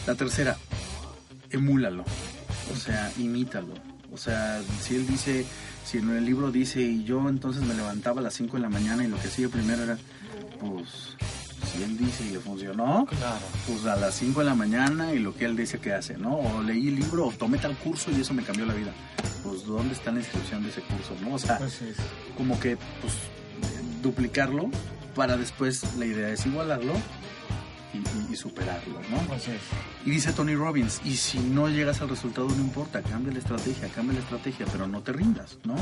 La 0.07 0.15
tercera, 0.15 0.57
emúlalo. 1.51 2.03
O 2.71 2.75
sea, 2.75 3.11
imítalo. 3.17 3.90
O 4.11 4.17
sea, 4.17 4.61
si 4.81 4.95
él 4.95 5.07
dice, 5.07 5.45
si 5.85 5.99
en 5.99 6.09
el 6.09 6.25
libro 6.25 6.51
dice, 6.51 6.81
y 6.81 7.03
yo 7.03 7.27
entonces 7.29 7.63
me 7.63 7.73
levantaba 7.73 8.19
a 8.19 8.23
las 8.23 8.33
5 8.33 8.57
de 8.57 8.63
la 8.63 8.69
mañana 8.69 9.03
y 9.03 9.07
lo 9.07 9.17
que 9.17 9.27
hacía 9.27 9.47
primero 9.47 9.83
era, 9.83 9.97
pues, 10.59 11.15
si 11.71 11.83
él 11.83 11.97
dice 11.97 12.25
y 12.25 12.31
le 12.31 12.39
funcionó, 12.39 13.05
claro. 13.05 13.45
pues 13.67 13.85
a 13.85 13.95
las 13.95 14.15
5 14.15 14.39
de 14.41 14.45
la 14.45 14.55
mañana 14.55 15.13
y 15.13 15.19
lo 15.19 15.33
que 15.33 15.45
él 15.45 15.55
dice 15.55 15.79
que 15.79 15.93
hace, 15.93 16.17
¿no? 16.17 16.35
O 16.35 16.61
leí 16.61 16.89
el 16.89 16.95
libro 16.95 17.27
o 17.27 17.31
tomé 17.31 17.57
tal 17.57 17.77
curso 17.77 18.11
y 18.11 18.19
eso 18.19 18.33
me 18.33 18.43
cambió 18.43 18.65
la 18.65 18.73
vida. 18.73 18.93
Pues 19.43 19.65
¿dónde 19.65 19.93
está 19.93 20.11
la 20.11 20.19
inscripción 20.19 20.63
de 20.63 20.69
ese 20.69 20.81
curso, 20.81 21.15
no? 21.21 21.35
O 21.35 21.39
sea, 21.39 21.59
como 22.37 22.59
que 22.59 22.77
pues 23.01 23.13
duplicarlo 24.01 24.69
para 25.15 25.37
después 25.37 25.95
la 25.97 26.05
idea 26.05 26.29
es 26.29 26.45
igualarlo 26.45 26.93
y, 28.29 28.35
superarlo, 28.35 28.99
¿no? 29.09 29.19
Y 30.05 30.11
dice 30.11 30.33
Tony 30.33 30.55
Robbins, 30.55 31.01
y 31.03 31.15
si 31.15 31.39
no 31.39 31.67
llegas 31.69 32.01
al 32.01 32.09
resultado 32.09 32.47
no 32.47 32.55
importa, 32.55 33.01
cambia 33.01 33.33
la 33.33 33.39
estrategia, 33.39 33.89
cambia 33.89 34.13
la 34.13 34.19
estrategia, 34.21 34.65
pero 34.71 34.87
no 34.87 35.01
te 35.01 35.11
rindas, 35.11 35.57
¿no? 35.63 35.75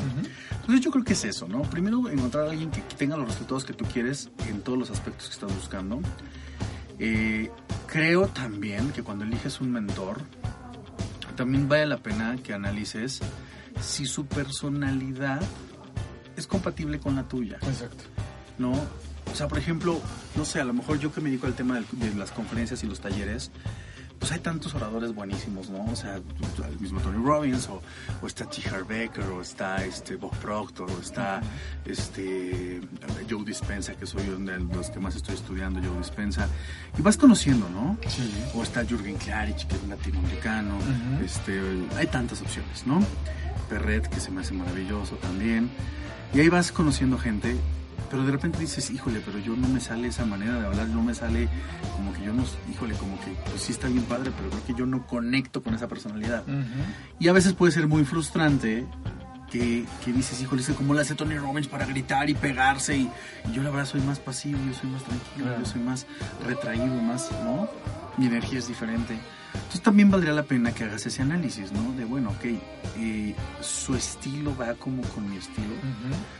Entonces 0.51 0.81
yo 0.81 0.91
creo 0.91 1.03
que 1.03 1.13
es 1.13 1.23
eso, 1.25 1.47
¿no? 1.47 1.61
Primero 1.63 2.09
encontrar 2.09 2.47
a 2.47 2.51
alguien 2.51 2.71
que 2.71 2.81
tenga 2.97 3.17
los 3.17 3.27
resultados 3.27 3.65
que 3.65 3.73
tú 3.73 3.85
quieres 3.85 4.29
en 4.47 4.61
todos 4.61 4.77
los 4.77 4.89
aspectos 4.89 5.27
que 5.27 5.33
estás 5.33 5.53
buscando. 5.53 5.99
Eh, 6.97 7.49
creo 7.87 8.27
también 8.27 8.91
que 8.91 9.03
cuando 9.03 9.23
eliges 9.23 9.61
un 9.61 9.71
mentor, 9.71 10.21
también 11.35 11.69
vale 11.69 11.85
la 11.85 11.97
pena 11.97 12.35
que 12.43 12.53
analices 12.53 13.21
si 13.79 14.05
su 14.05 14.25
personalidad 14.25 15.41
es 16.35 16.47
compatible 16.47 16.99
con 16.99 17.15
la 17.15 17.23
tuya. 17.23 17.57
Exacto. 17.61 18.03
¿No? 18.57 18.73
O 19.31 19.35
sea, 19.35 19.47
por 19.47 19.57
ejemplo, 19.57 19.99
no 20.35 20.45
sé, 20.45 20.59
a 20.59 20.65
lo 20.65 20.73
mejor 20.73 20.99
yo 20.99 21.13
que 21.13 21.21
me 21.21 21.29
dedico 21.29 21.47
al 21.47 21.53
tema 21.53 21.81
de 21.91 22.13
las 22.15 22.31
conferencias 22.31 22.83
y 22.83 22.87
los 22.87 22.99
talleres, 22.99 23.51
pues 24.19 24.33
hay 24.33 24.39
tantos 24.39 24.75
oradores 24.75 25.15
buenísimos, 25.15 25.69
¿no? 25.69 25.85
O 25.85 25.95
sea, 25.95 26.15
el 26.15 26.79
mismo 26.79 26.99
Tony 26.99 27.23
Robbins, 27.23 27.69
o, 27.69 27.81
está 28.27 28.45
T. 28.45 28.61
Becker, 28.87 29.23
o 29.25 29.41
está 29.41 29.83
este 29.85 30.17
Bob 30.17 30.35
Proctor, 30.37 30.91
o 30.91 30.99
está 30.99 31.41
este 31.85 32.81
Joe 33.29 33.45
Dispensa, 33.45 33.95
que 33.95 34.05
soy 34.05 34.27
uno 34.27 34.51
de 34.51 34.59
los 34.59 34.89
que 34.89 34.99
más 34.99 35.15
estoy 35.15 35.35
estudiando, 35.35 35.79
Joe 35.81 35.97
Dispensa, 35.97 36.49
y 36.97 37.01
vas 37.01 37.15
conociendo, 37.15 37.69
¿no? 37.69 37.97
Sí. 38.07 38.29
O 38.53 38.61
está 38.61 38.83
Jürgen 38.83 39.15
Klarich, 39.15 39.65
que 39.65 39.75
es 39.75 39.83
un 39.83 39.89
latinoamericano, 39.89 40.77
este, 41.23 41.61
hay 41.95 42.07
tantas 42.07 42.41
opciones, 42.41 42.85
¿no? 42.85 43.01
Perret, 43.69 44.07
que 44.09 44.19
se 44.19 44.31
me 44.31 44.41
hace 44.41 44.53
maravilloso 44.53 45.15
también, 45.15 45.69
y 46.33 46.41
ahí 46.41 46.49
vas 46.49 46.73
conociendo 46.73 47.17
gente 47.17 47.55
pero 48.09 48.23
de 48.23 48.31
repente 48.31 48.59
dices, 48.59 48.89
híjole, 48.89 49.21
pero 49.25 49.39
yo 49.39 49.55
no 49.55 49.67
me 49.67 49.79
sale 49.79 50.07
esa 50.07 50.25
manera 50.25 50.59
de 50.59 50.67
hablar, 50.67 50.87
no 50.87 51.03
me 51.03 51.13
sale 51.13 51.47
como 51.95 52.13
que 52.13 52.23
yo 52.23 52.33
no, 52.33 52.43
híjole, 52.71 52.95
como 52.95 53.19
que 53.21 53.31
pues 53.49 53.61
sí 53.61 53.71
está 53.71 53.87
bien 53.87 54.03
padre, 54.03 54.31
pero 54.35 54.49
creo 54.49 54.65
que 54.65 54.73
yo 54.73 54.85
no 54.85 55.05
conecto 55.05 55.61
con 55.63 55.73
esa 55.73 55.87
personalidad. 55.87 56.43
Y 57.19 57.27
a 57.27 57.33
veces 57.33 57.53
puede 57.53 57.71
ser 57.71 57.87
muy 57.87 58.05
frustrante 58.05 58.85
que, 59.49 59.85
que 60.03 60.13
dices, 60.13 60.41
híjole, 60.41 60.61
es 60.61 60.69
como 60.69 60.93
le 60.93 61.01
hace 61.01 61.15
Tony 61.15 61.37
Robbins 61.37 61.67
para 61.67 61.85
gritar 61.85 62.29
y 62.29 62.35
pegarse. 62.35 62.97
Y, 62.97 63.09
yo 63.53 63.63
la 63.63 63.69
verdad 63.69 63.85
soy 63.85 64.01
más 64.01 64.19
pasivo, 64.19 64.59
yo 64.67 64.73
soy 64.73 64.89
más 64.89 65.03
tranquilo, 65.03 65.59
yo 65.59 65.65
soy 65.65 65.81
más 65.81 66.05
retraído, 66.45 66.87
más, 67.01 67.29
¿no? 67.43 67.67
Mi 68.17 68.27
energía 68.27 68.59
es 68.59 68.67
diferente. 68.67 69.17
Entonces 69.53 69.81
también 69.81 70.09
valdría 70.09 70.33
la 70.33 70.43
pena 70.43 70.73
que 70.73 70.83
hagas 70.83 71.05
ese 71.05 71.21
análisis, 71.21 71.71
¿no? 71.71 71.91
De, 71.93 72.05
bueno, 72.05 72.29
ok, 72.31 72.45
eh, 72.97 73.35
su 73.61 73.95
estilo 73.95 74.55
va 74.55 74.73
como 74.75 75.01
con 75.03 75.29
mi 75.29 75.37
estilo, 75.37 75.73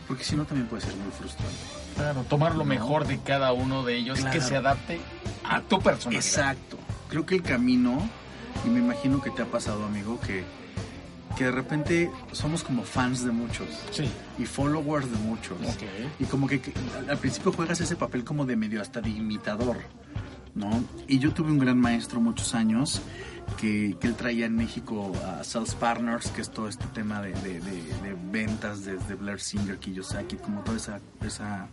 porque 0.07 0.23
si 0.23 0.35
no 0.35 0.45
también 0.45 0.67
puede 0.67 0.83
ser 0.83 0.95
muy 0.95 1.11
frustrante. 1.11 1.55
Claro, 1.95 2.23
tomar 2.23 2.55
lo 2.55 2.65
mejor 2.65 3.07
de 3.07 3.19
cada 3.19 3.51
uno 3.53 3.83
de 3.83 3.97
ellos 3.97 4.19
que 4.25 4.41
se 4.41 4.55
adapte 4.55 4.99
a 5.43 5.61
tu 5.61 5.79
personalidad. 5.79 6.25
Exacto. 6.25 6.77
Creo 7.09 7.25
que 7.25 7.35
el 7.35 7.41
camino, 7.41 8.07
y 8.65 8.69
me 8.69 8.79
imagino 8.79 9.21
que 9.21 9.31
te 9.31 9.41
ha 9.41 9.45
pasado, 9.45 9.85
amigo, 9.85 10.19
que, 10.19 10.43
que 11.35 11.45
de 11.45 11.51
repente 11.51 12.11
somos 12.31 12.63
como 12.63 12.83
fans 12.83 13.23
de 13.23 13.31
muchos. 13.31 13.67
Sí. 13.91 14.09
Y 14.37 14.45
followers 14.45 15.11
de 15.11 15.17
muchos. 15.17 15.57
Y 16.19 16.25
como 16.25 16.47
que, 16.47 16.61
al 17.09 17.17
principio 17.17 17.51
juegas 17.51 17.81
ese 17.81 17.95
papel 17.95 18.23
como 18.23 18.45
de 18.45 18.55
medio 18.55 18.81
hasta 18.81 19.01
de 19.01 19.09
imitador. 19.09 19.77
¿No? 20.59 20.83
Y 21.07 21.19
yo 21.19 21.33
tuve 21.33 21.51
un 21.51 21.57
gran 21.57 21.79
maestro 21.79 22.19
muchos 22.19 22.53
años 22.53 23.01
que, 23.57 23.97
él 24.01 24.15
traía 24.15 24.45
en 24.45 24.55
México 24.55 25.11
a 25.25 25.43
Sales 25.43 25.73
Partners, 25.73 26.29
que 26.31 26.41
es 26.41 26.51
todo 26.51 26.67
este 26.67 26.85
tema 26.87 27.21
de, 27.21 27.33
ventas 28.31 28.85
desde 28.85 29.15
Blair 29.15 29.39
Singer, 29.39 29.77
Kiyosaki, 29.77 30.35
como 30.35 30.61
toda 30.61 30.77
esa, 30.77 30.99
esa 31.25 31.67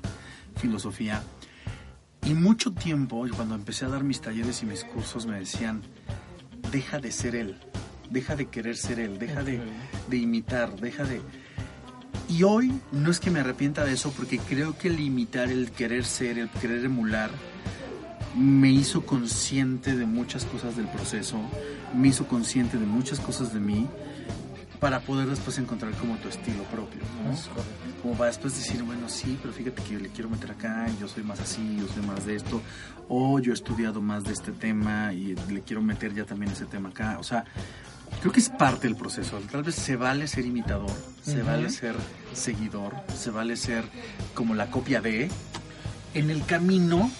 filosofía. 0.56 1.22
Y 2.24 2.34
mucho 2.34 2.72
tiempo, 2.72 3.26
cuando 3.34 3.54
empecé 3.54 3.84
a 3.84 3.88
dar 3.88 4.04
mis 4.04 4.20
talleres 4.20 4.62
y 4.62 4.66
mis 4.66 4.84
cursos, 4.84 5.26
me 5.26 5.38
decían, 5.38 5.82
deja 6.70 6.98
de 6.98 7.10
ser 7.10 7.34
él, 7.34 7.58
deja 8.10 8.36
de 8.36 8.46
querer 8.46 8.76
ser 8.76 9.00
él, 9.00 9.18
deja 9.18 9.42
de, 9.42 9.60
de 10.08 10.16
imitar, 10.16 10.80
deja 10.80 11.04
de... 11.04 11.20
Y 12.28 12.42
hoy 12.42 12.72
no 12.90 13.10
es 13.10 13.20
que 13.20 13.30
me 13.30 13.40
arrepienta 13.40 13.84
de 13.84 13.92
eso, 13.92 14.12
porque 14.12 14.38
creo 14.38 14.76
que 14.76 14.88
el 14.88 14.98
imitar, 14.98 15.48
el 15.50 15.70
querer 15.70 16.04
ser, 16.04 16.38
el 16.38 16.50
querer 16.50 16.84
emular, 16.84 17.30
me 18.36 18.70
hizo 18.70 19.06
consciente 19.06 19.96
de 19.96 20.06
muchas 20.06 20.44
cosas 20.44 20.76
del 20.76 20.86
proceso, 20.88 21.38
me 21.94 22.08
hizo 22.08 22.26
consciente 22.26 22.76
de 22.76 22.86
muchas 22.86 23.18
cosas 23.18 23.54
de 23.54 23.60
mí 23.60 23.86
para 24.78 25.00
poder 25.00 25.28
después 25.28 25.56
encontrar 25.58 25.92
como 25.94 26.16
tu 26.16 26.28
estilo 26.28 26.62
propio, 26.64 27.00
Como 28.02 28.14
para 28.14 28.26
después 28.26 28.54
decir, 28.54 28.82
bueno, 28.82 29.08
sí, 29.08 29.38
pero 29.40 29.54
fíjate 29.54 29.82
que 29.82 29.94
yo 29.94 29.98
le 29.98 30.10
quiero 30.10 30.28
meter 30.28 30.50
acá, 30.50 30.86
yo 31.00 31.08
soy 31.08 31.22
más 31.22 31.40
así, 31.40 31.78
yo 31.78 31.88
soy 31.88 32.06
más 32.06 32.26
de 32.26 32.36
esto, 32.36 32.60
o 33.08 33.38
yo 33.38 33.52
he 33.52 33.54
estudiado 33.54 34.02
más 34.02 34.24
de 34.24 34.34
este 34.34 34.52
tema 34.52 35.14
y 35.14 35.34
le 35.50 35.62
quiero 35.62 35.80
meter 35.80 36.14
ya 36.14 36.24
también 36.24 36.52
ese 36.52 36.66
tema 36.66 36.90
acá, 36.90 37.16
o 37.18 37.22
sea, 37.22 37.44
creo 38.20 38.32
que 38.32 38.40
es 38.40 38.50
parte 38.50 38.86
del 38.86 38.96
proceso, 38.96 39.38
tal 39.50 39.62
vez 39.62 39.76
se 39.76 39.96
vale 39.96 40.28
ser 40.28 40.44
imitador, 40.44 40.92
se 41.22 41.42
vale 41.42 41.70
ser 41.70 41.96
seguidor, 42.34 42.94
se 43.16 43.30
vale 43.30 43.56
ser 43.56 43.84
como 44.34 44.54
la 44.54 44.70
copia 44.70 45.00
de, 45.00 45.30
en 46.18 46.30
el 46.30 46.44
camino 46.46 47.10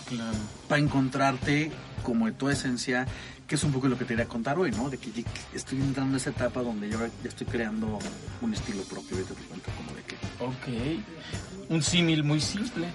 para 0.68 0.80
encontrarte 0.80 1.70
como 2.02 2.26
de 2.26 2.32
tu 2.32 2.48
esencia, 2.48 3.06
que 3.46 3.56
es 3.56 3.64
un 3.64 3.72
poco 3.72 3.88
lo 3.88 3.98
que 3.98 4.04
te 4.04 4.14
quería 4.14 4.26
contar 4.26 4.58
hoy, 4.58 4.70
¿no? 4.70 4.88
De 4.88 4.96
que 4.96 5.24
estoy 5.52 5.78
entrando 5.80 6.12
en 6.12 6.16
esa 6.16 6.30
etapa 6.30 6.62
donde 6.62 6.88
yo 6.88 6.98
ya 6.98 7.28
estoy 7.28 7.46
creando 7.46 7.98
un 8.40 8.54
estilo 8.54 8.82
propio, 8.84 9.18
te 9.18 9.34
cuento 9.34 9.70
como 9.76 9.92
de 9.92 10.02
qué. 10.02 10.16
Ok, 10.40 11.68
un 11.68 11.82
símil 11.82 12.24
muy 12.24 12.40
simple. 12.40 12.88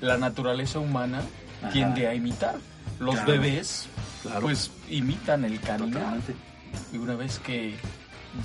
La 0.00 0.16
naturaleza 0.16 0.78
humana 0.78 1.20
tiende 1.72 2.06
a 2.06 2.14
imitar. 2.14 2.56
Los 2.98 3.24
bebés, 3.26 3.88
pues, 4.40 4.70
imitan 4.88 5.44
el 5.44 5.60
caminar. 5.60 6.18
Y 6.92 6.96
una 6.96 7.14
vez 7.14 7.38
que 7.40 7.74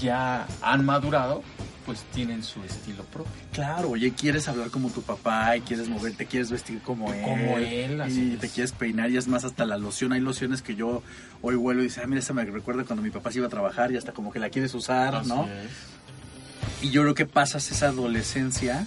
ya 0.02 0.46
han 0.62 0.84
madurado, 0.84 1.42
pues 1.88 2.04
tienen 2.14 2.44
su 2.44 2.62
estilo 2.66 3.04
propio. 3.06 3.32
Claro, 3.54 3.92
oye, 3.92 4.12
quieres 4.12 4.50
hablar 4.50 4.70
como 4.70 4.90
tu 4.90 5.02
papá 5.02 5.56
y 5.56 5.62
quieres 5.62 5.88
moverte, 5.88 6.26
quieres 6.26 6.52
vestir 6.52 6.82
como 6.82 7.14
él. 7.14 7.22
Como 7.22 7.58
él, 7.58 8.02
así 8.02 8.34
Y 8.34 8.36
te 8.36 8.50
quieres 8.50 8.74
peinar 8.74 9.10
y 9.10 9.16
es 9.16 9.30
más 9.30 9.46
hasta 9.46 9.66
la 9.66 9.78
loción. 9.78 10.12
Hay 10.12 10.20
lociones 10.20 10.62
que 10.62 10.76
yo 10.76 11.02
hoy 11.42 11.56
vuelo 11.56 11.80
y 11.80 11.86
dice, 11.86 12.02
ah, 12.04 12.08
mira, 12.08 12.20
esa 12.20 12.34
me 12.34 12.44
recuerda 12.44 12.84
cuando 12.84 13.02
mi 13.02 13.10
papá 13.10 13.32
se 13.32 13.38
iba 13.38 13.48
a 13.48 13.50
trabajar 13.50 13.94
y 13.94 13.98
hasta 13.98 14.12
como 14.12 14.34
que 14.34 14.40
la 14.40 14.50
quieres 14.50 14.74
usar, 14.74 15.26
¿no? 15.26 15.48
Y 16.82 16.90
yo 16.90 17.04
creo 17.04 17.16
que 17.16 17.26
pasas 17.26 17.72
esa 17.72 17.88
adolescencia 17.88 18.86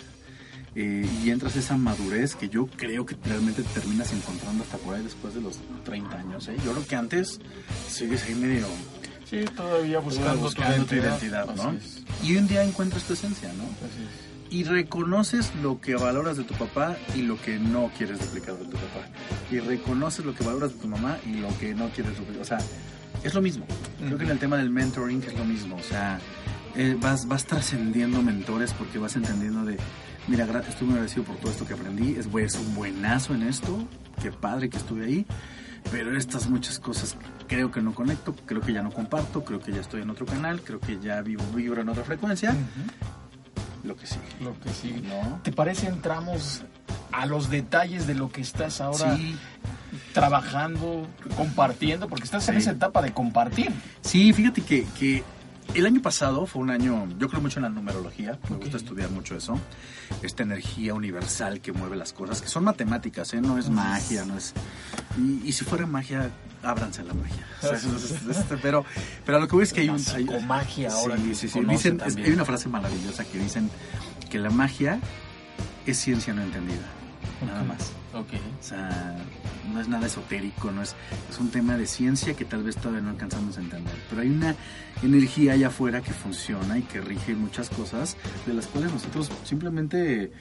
eh, 0.75 1.09
y 1.25 1.31
entras 1.31 1.57
esa 1.57 1.79
madurez 1.79 2.35
que 2.35 2.51
yo 2.51 2.67
creo 2.67 3.07
que 3.07 3.17
realmente 3.25 3.63
te 3.63 3.81
terminas 3.81 4.13
encontrando 4.13 4.63
hasta 4.63 4.77
por 4.77 4.95
ahí 4.95 5.03
después 5.03 5.35
de 5.35 5.41
los 5.41 5.59
30 5.85 6.19
años. 6.19 6.49
¿eh? 6.49 6.57
Yo 6.63 6.73
creo 6.73 6.87
que 6.87 6.97
antes 6.97 7.41
sigues 7.89 8.25
ahí 8.25 8.35
medio 8.35 8.67
Sí, 9.31 9.45
todavía 9.57 10.01
buscando, 10.01 10.43
buscando 10.43 10.85
tu 10.85 10.97
identidad, 10.97 11.47
¿no? 11.55 11.63
Así 11.63 11.77
es. 11.77 12.29
Y 12.29 12.37
un 12.37 12.49
día 12.49 12.65
encuentras 12.65 13.05
tu 13.05 13.13
esencia, 13.13 13.53
¿no? 13.53 13.63
Así 13.63 14.03
es. 14.03 14.31
Y 14.53 14.65
reconoces 14.65 15.55
lo 15.63 15.81
que 15.81 15.95
valoras 15.95 16.37
de 16.37 16.43
tu 16.43 16.55
papá 16.55 16.97
y 17.15 17.23
lo 17.23 17.41
que 17.41 17.61
no 17.61 17.93
quieres 17.97 18.19
duplicar 18.19 18.57
de 18.57 18.65
tu 18.65 18.73
papá. 18.73 19.07
Y 19.53 19.61
reconoces 19.61 20.25
lo 20.25 20.35
que 20.35 20.43
valoras 20.43 20.75
de 20.75 20.81
tu 20.81 20.89
mamá 20.89 21.19
y 21.25 21.35
lo 21.35 21.57
que 21.59 21.73
no 21.73 21.89
quieres 21.91 22.17
duplicar. 22.19 22.43
O 22.43 22.45
sea, 22.45 22.59
es 23.23 23.33
lo 23.33 23.41
mismo. 23.41 23.65
Creo 23.99 24.19
que 24.19 24.25
en 24.25 24.31
el 24.31 24.41
tema 24.41 24.57
del 24.57 24.71
mentoring 24.71 25.23
es 25.23 25.39
lo 25.39 25.45
mismo. 25.45 25.77
O 25.77 25.83
sea, 25.83 26.19
eh, 26.75 26.97
vas, 27.01 27.29
vas 27.29 27.45
trascendiendo 27.45 28.23
mentores 28.23 28.73
porque 28.73 28.99
vas 28.99 29.15
entendiendo 29.15 29.65
de, 29.65 29.77
mira, 30.27 30.45
estoy 30.69 30.89
muy 30.89 30.95
agradecido 30.95 31.23
por 31.23 31.37
todo 31.37 31.53
esto 31.53 31.65
que 31.65 31.75
aprendí. 31.75 32.17
Es, 32.17 32.27
es 32.27 32.55
un 32.57 32.75
buenazo 32.75 33.35
en 33.35 33.45
esto. 33.45 33.87
Qué 34.21 34.33
padre 34.33 34.69
que 34.69 34.79
estuve 34.79 35.05
ahí. 35.05 35.27
Pero 35.91 36.17
estas 36.17 36.49
muchas 36.49 36.79
cosas 36.79 37.17
creo 37.49 37.71
que 37.71 37.81
no 37.81 37.95
conecto, 37.95 38.35
creo 38.47 38.61
que 38.61 38.73
ya 38.73 38.83
no 38.83 38.91
comparto, 38.91 39.45
creo 39.45 39.61
que 39.61 39.73
ya 39.73 39.81
estoy 39.81 40.03
en 40.03 40.11
otro 40.11 40.27
canal, 40.27 40.61
creo 40.63 40.79
que 40.81 41.01
ya 41.01 41.21
vivo, 41.21 41.43
vibro 41.55 41.81
en 41.83 41.89
otra 41.89 42.05
frecuencia. 42.05 42.55
Lo 43.83 43.97
que 43.97 44.07
sigue. 44.07 44.23
Lo 44.41 44.59
que 44.61 44.71
sigue. 44.71 45.01
¿No? 45.03 45.41
¿Te 45.43 45.53
parece 45.53 45.89
entramos 45.89 46.63
a 47.13 47.27
los 47.27 47.51
detalles 47.51 48.07
de 48.07 48.15
lo 48.15 48.31
que 48.31 48.41
estás 48.41 48.81
ahora 48.81 49.17
Sí, 49.17 49.37
trabajando, 50.13 51.07
compartiendo? 51.37 52.09
Porque 52.09 52.25
estás 52.25 52.49
en 52.49 52.57
esa 52.57 52.73
etapa 52.73 53.03
de 53.03 53.13
compartir. 53.13 53.73
Sí, 54.03 54.33
fíjate 54.33 54.63
que, 54.63 54.87
que 54.99 55.25
el 55.75 55.87
año 55.87 56.03
pasado 56.03 56.47
fue 56.47 56.63
un 56.63 56.71
año, 56.71 57.07
yo 57.19 57.29
creo 57.29 57.41
mucho 57.41 57.59
en 57.59 57.65
la 57.65 57.69
numerología, 57.69 58.39
me 58.49 58.57
Ok. 58.57 58.63
gusta 58.63 58.77
estudiar 58.79 59.11
mucho 59.11 59.37
eso, 59.37 59.59
esta 60.23 60.43
energía 60.43 60.95
universal 60.95 61.61
que 61.61 61.73
mueve 61.73 61.97
las 61.97 62.13
cosas, 62.13 62.43
que 62.43 62.49
son 62.49 62.65
matemáticas, 62.65 63.33
¿eh? 63.35 63.41
no 63.41 63.57
es 63.59 63.71
magia, 63.71 64.25
no 64.25 64.37
es... 64.37 64.53
Y, 65.19 65.49
y 65.49 65.53
si 65.53 65.65
fuera 65.65 65.87
magia, 65.87 66.31
ábranse 66.63 67.03
a 67.03 67.05
la 67.05 67.15
magia. 67.15 67.47
O 67.59 67.67
sea, 67.67 67.73
es- 67.77 67.85
es- 67.85 68.11
es- 68.27 68.45
pero, 68.63 68.85
pero 69.25 69.39
a 69.39 69.41
lo 69.41 69.49
que 69.49 69.55
voy 69.57 69.63
es 69.65 69.73
que 69.73 69.81
hay 69.81 69.89
un... 69.89 69.97
Hay- 69.97 70.03
psicomagia 70.27 70.93
ahora 70.93 71.17
Sí, 71.17 71.35
sí, 71.35 71.49
sí. 71.49 71.61
Dicen, 71.61 72.01
hay 72.03 72.33
una 72.33 72.45
frase 72.45 72.69
maravillosa 72.69 73.25
que 73.25 73.39
dicen 73.39 73.71
que 74.29 74.39
la 74.39 74.51
magia 74.51 74.99
es 75.87 75.99
ciencia 75.99 76.33
no 76.35 76.43
entendida, 76.43 76.83
nada 77.47 77.63
más. 77.65 77.93
Ok. 78.13 78.29
O 78.59 78.63
sea, 78.63 79.17
no 79.73 79.81
es 79.81 79.89
nada 79.89 80.07
esotérico, 80.07 80.71
no 80.71 80.83
es, 80.83 80.97
es 81.31 81.39
un 81.39 81.51
tema 81.51 81.77
de 81.77 81.87
ciencia 81.87 82.35
que 82.35 82.45
tal 82.45 82.63
vez 82.63 82.77
todavía 82.77 83.03
no 83.03 83.11
alcanzamos 83.11 83.57
a 83.57 83.61
entender. 83.61 83.95
Pero 84.09 84.23
hay 84.23 84.29
una 84.29 84.57
energía 85.03 85.53
allá 85.53 85.69
afuera 85.69 86.01
que 86.01 86.13
funciona 86.13 86.79
y 86.79 86.83
que 86.83 87.01
rige 87.01 87.35
muchas 87.35 87.71
cosas 87.71 88.17
de 88.47 88.55
las 88.55 88.67
cuales 88.67 88.93
nosotros 88.93 89.31
simplemente 89.45 90.33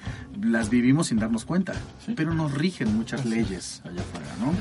las 0.42 0.70
vivimos 0.70 1.08
sin 1.08 1.20
darnos 1.20 1.46
cuenta. 1.46 1.74
Sí. 2.06 2.14
Pero 2.16 2.34
nos 2.34 2.54
rigen 2.54 2.96
muchas 2.96 3.22
Así 3.22 3.30
leyes 3.30 3.82
allá 3.86 4.02
afuera, 4.02 4.28
¿no? 4.40 4.54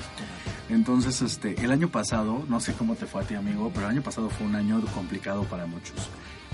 Entonces, 0.74 1.22
este, 1.22 1.64
el 1.64 1.70
año 1.70 1.88
pasado, 1.88 2.44
no 2.48 2.60
sé 2.60 2.74
cómo 2.74 2.94
te 2.94 3.06
fue 3.06 3.22
a 3.22 3.26
ti, 3.26 3.34
amigo, 3.34 3.70
pero 3.72 3.86
el 3.86 3.92
año 3.92 4.02
pasado 4.02 4.28
fue 4.28 4.46
un 4.46 4.54
año 4.54 4.82
complicado 4.94 5.44
para 5.44 5.66
muchos. 5.66 5.96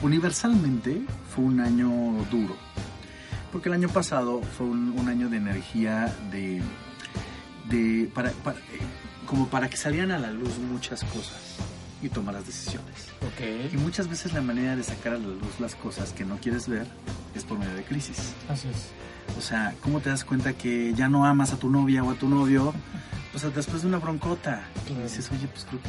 Universalmente 0.03 1.03
fue 1.35 1.45
un 1.45 1.61
año 1.61 1.91
duro. 2.31 2.55
Porque 3.55 3.69
el 3.69 3.75
año 3.77 3.89
pasado 3.89 4.43
fue 4.59 4.67
un, 4.67 4.91
un 4.99 5.09
año 5.09 5.29
de 5.31 5.37
energía 5.37 6.13
de. 6.33 6.61
de 7.71 8.11
para, 8.13 8.31
para- 8.33 8.59
como 9.27 9.47
para 9.49 9.71
que 9.71 9.77
salieran 9.77 10.11
a 10.11 10.19
la 10.19 10.31
luz 10.33 10.59
muchas 10.59 11.03
cosas 11.05 11.55
y 12.03 12.09
tomaras 12.09 12.45
decisiones. 12.47 13.07
Y 13.73 13.77
Ok. 13.77 13.81
muchas 13.81 14.09
veces 14.09 14.33
la 14.35 14.43
manera 14.43 14.75
de 14.77 14.83
sacar 14.83 15.15
a 15.15 15.19
la 15.19 15.29
luz 15.29 15.61
las 15.61 15.75
cosas 15.77 16.13
que 16.13 16.25
no 16.25 16.37
quieres 16.39 16.69
ver 16.69 16.87
es 17.35 17.45
por 17.45 17.59
medio 17.59 17.75
de 17.75 17.85
crisis. 17.85 18.33
Así 18.51 18.67
es. 18.69 18.89
O 19.39 19.41
sea, 19.41 19.73
¿cómo 19.83 20.01
te 20.01 20.11
das 20.11 20.25
cuenta 20.25 20.53
que 20.53 20.93
ya 20.95 21.09
no 21.09 21.25
amas 21.25 21.53
a 21.53 21.57
tu 21.57 21.71
novia 21.71 22.03
o 22.05 22.11
a 22.11 22.15
tu 22.17 22.29
novio? 22.29 22.75
O 23.35 23.39
sea, 23.39 23.51
después 23.51 23.83
de 23.83 23.89
una 23.89 23.99
broncota. 23.99 24.63
Y 24.91 24.95
dices, 25.03 25.31
oye, 25.33 25.47
pues 25.47 25.65
creo 25.65 25.81
que 25.81 25.89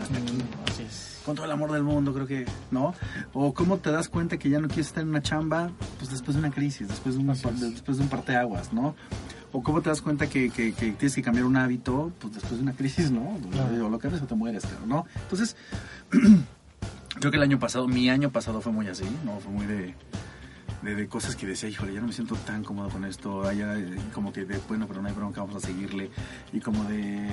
hasta 0.00 0.16
aquí. 0.18 0.32
Así 0.70 0.82
es. 0.82 1.20
Con 1.24 1.34
todo 1.36 1.44
el 1.46 1.52
amor 1.52 1.72
del 1.72 1.82
mundo, 1.82 2.14
creo 2.14 2.26
que, 2.26 2.46
¿no? 2.70 2.94
O 3.34 3.52
cómo 3.52 3.76
te 3.78 3.90
das 3.90 4.08
cuenta 4.08 4.38
que 4.38 4.48
ya 4.48 4.60
no 4.60 4.68
quieres 4.68 4.86
estar 4.86 5.02
en 5.02 5.10
una 5.10 5.20
chamba, 5.22 5.70
pues 5.98 6.10
después 6.10 6.34
de 6.36 6.40
una 6.40 6.50
crisis, 6.50 6.88
después 6.88 7.16
de, 7.16 7.20
una, 7.20 7.34
después 7.34 7.98
de 7.98 8.02
un 8.02 8.08
parteaguas, 8.08 8.72
¿no? 8.72 8.94
O 9.52 9.62
cómo 9.62 9.80
te 9.82 9.88
das 9.90 10.00
cuenta 10.02 10.26
que, 10.28 10.50
que- 10.50 10.72
que 10.72 10.92
tienes 10.92 11.14
que 11.14 11.22
cambiar 11.22 11.44
un 11.46 11.56
hábito, 11.56 12.12
pues 12.18 12.34
después 12.34 12.56
de 12.56 12.62
una 12.62 12.72
crisis, 12.72 13.10
¿no? 13.10 13.38
Claro. 13.50 13.86
O 13.86 13.88
lo 13.90 13.98
cambias 13.98 14.22
o 14.22 14.26
te 14.26 14.34
mueres, 14.34 14.64
claro, 14.64 14.86
¿no? 14.86 15.06
Entonces, 15.22 15.56
creo 17.18 17.30
que 17.30 17.36
el 17.36 17.42
año 17.42 17.58
pasado, 17.58 17.88
mi 17.88 18.08
año 18.10 18.30
pasado 18.30 18.60
fue 18.60 18.72
muy 18.72 18.88
así, 18.88 19.04
¿no? 19.24 19.38
Fue 19.40 19.50
muy 19.52 19.66
de, 19.66 19.94
de, 20.82 20.94
de 20.94 21.08
cosas 21.08 21.34
que 21.36 21.46
decía, 21.46 21.68
híjole, 21.68 21.92
ya 21.94 22.00
no 22.00 22.06
me 22.06 22.12
siento 22.12 22.34
tan 22.36 22.62
cómodo 22.64 22.88
con 22.90 23.04
esto, 23.04 23.50
ya, 23.52 23.76
eh, 23.78 23.96
como 24.14 24.32
que 24.32 24.44
de, 24.44 24.58
bueno, 24.68 24.86
pero 24.86 25.02
no 25.02 25.08
hay 25.08 25.14
bronca, 25.14 25.40
vamos 25.42 25.62
a 25.62 25.66
seguirle, 25.66 26.10
y 26.52 26.60
como 26.60 26.84
de 26.84 27.28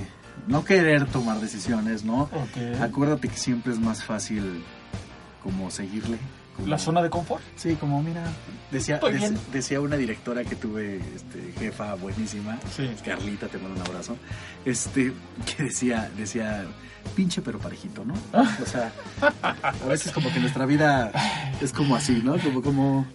no 0.46 0.64
querer 0.64 1.06
tomar 1.06 1.40
decisiones, 1.40 2.04
¿no? 2.04 2.22
Ok. 2.22 2.80
Acuérdate 2.82 3.28
que 3.28 3.36
siempre 3.36 3.72
es 3.72 3.78
más 3.78 4.04
fácil 4.04 4.62
como 5.42 5.70
seguirle. 5.70 6.18
como- 6.56 6.68
La 6.68 6.78
zona 6.78 7.02
de 7.02 7.10
confort. 7.10 7.42
Sí, 7.56 7.74
como 7.74 8.02
mira, 8.02 8.24
decía, 8.70 8.98
decía 9.52 9.78
una 9.80 9.96
directora 9.96 10.42
que 10.42 10.56
tuve, 10.56 10.96
este, 11.14 11.52
jefa 11.58 11.94
buenísima, 11.96 12.58
Sí. 12.74 12.88
Carlita, 13.04 13.46
te 13.48 13.58
mando 13.58 13.78
un 13.80 13.86
abrazo, 13.86 14.16
este, 14.64 15.12
que 15.56 15.64
decía, 15.64 16.10
decía, 16.16 16.64
pinche 17.14 17.42
pero 17.42 17.58
parejito, 17.58 18.04
¿no? 18.06 18.14
Ah. 18.32 18.56
O 18.62 18.66
sea, 18.66 18.90
a 19.52 19.86
veces 19.86 20.10
como 20.12 20.32
que 20.32 20.40
nuestra 20.40 20.64
vida 20.64 21.12
es 21.60 21.72
como 21.74 21.94
así, 21.94 22.22
¿no? 22.24 22.38
Como, 22.38 22.62
como, 22.62 23.06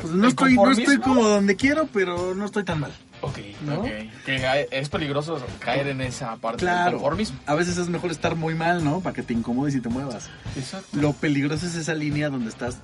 pues 0.00 0.12
no 0.14 0.22
¿El 0.24 0.28
estoy, 0.30 0.54
no 0.54 0.70
estoy 0.70 0.98
como 0.98 1.24
donde 1.26 1.56
quiero, 1.56 1.88
pero 1.92 2.34
no 2.36 2.44
estoy 2.44 2.62
tan 2.62 2.78
mal. 2.80 2.92
Ok. 3.20 3.38
¿No? 3.64 3.80
ok. 3.80 3.86
Que 4.24 4.68
es 4.70 4.88
peligroso 4.88 5.40
caer 5.58 5.88
en 5.88 6.00
esa 6.00 6.36
parte 6.36 6.64
del 6.64 6.74
Claro, 6.74 6.92
conformismo. 6.98 7.38
a 7.46 7.54
veces 7.54 7.76
es 7.78 7.88
mejor 7.88 8.10
estar 8.10 8.36
muy 8.36 8.54
mal, 8.54 8.84
¿no? 8.84 9.00
Para 9.00 9.14
que 9.14 9.22
te 9.22 9.32
incomodes 9.34 9.74
y 9.74 9.80
te 9.80 9.88
muevas. 9.88 10.28
Exacto. 10.56 10.88
Lo 10.96 11.12
peligroso 11.12 11.66
es 11.66 11.74
esa 11.74 11.94
línea 11.94 12.28
donde 12.30 12.48
estás, 12.48 12.78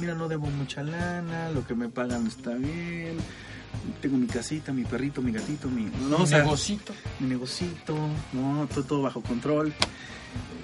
mira, 0.00 0.14
no 0.14 0.28
debo 0.28 0.46
mucha 0.48 0.82
lana, 0.82 1.50
lo 1.50 1.66
que 1.66 1.74
me 1.74 1.88
pagan 1.88 2.26
está 2.26 2.50
bien, 2.54 3.16
tengo 4.00 4.16
mi 4.16 4.26
casita, 4.26 4.72
mi 4.72 4.84
perrito, 4.84 5.22
mi 5.22 5.32
gatito, 5.32 5.68
mi, 5.68 5.84
no, 6.08 6.18
o 6.18 6.26
sea, 6.26 6.38
negocito. 6.38 6.92
mi 7.20 7.28
negocito, 7.28 7.96
no, 8.32 8.66
todo, 8.72 8.84
todo 8.84 9.02
bajo 9.02 9.20
control. 9.22 9.72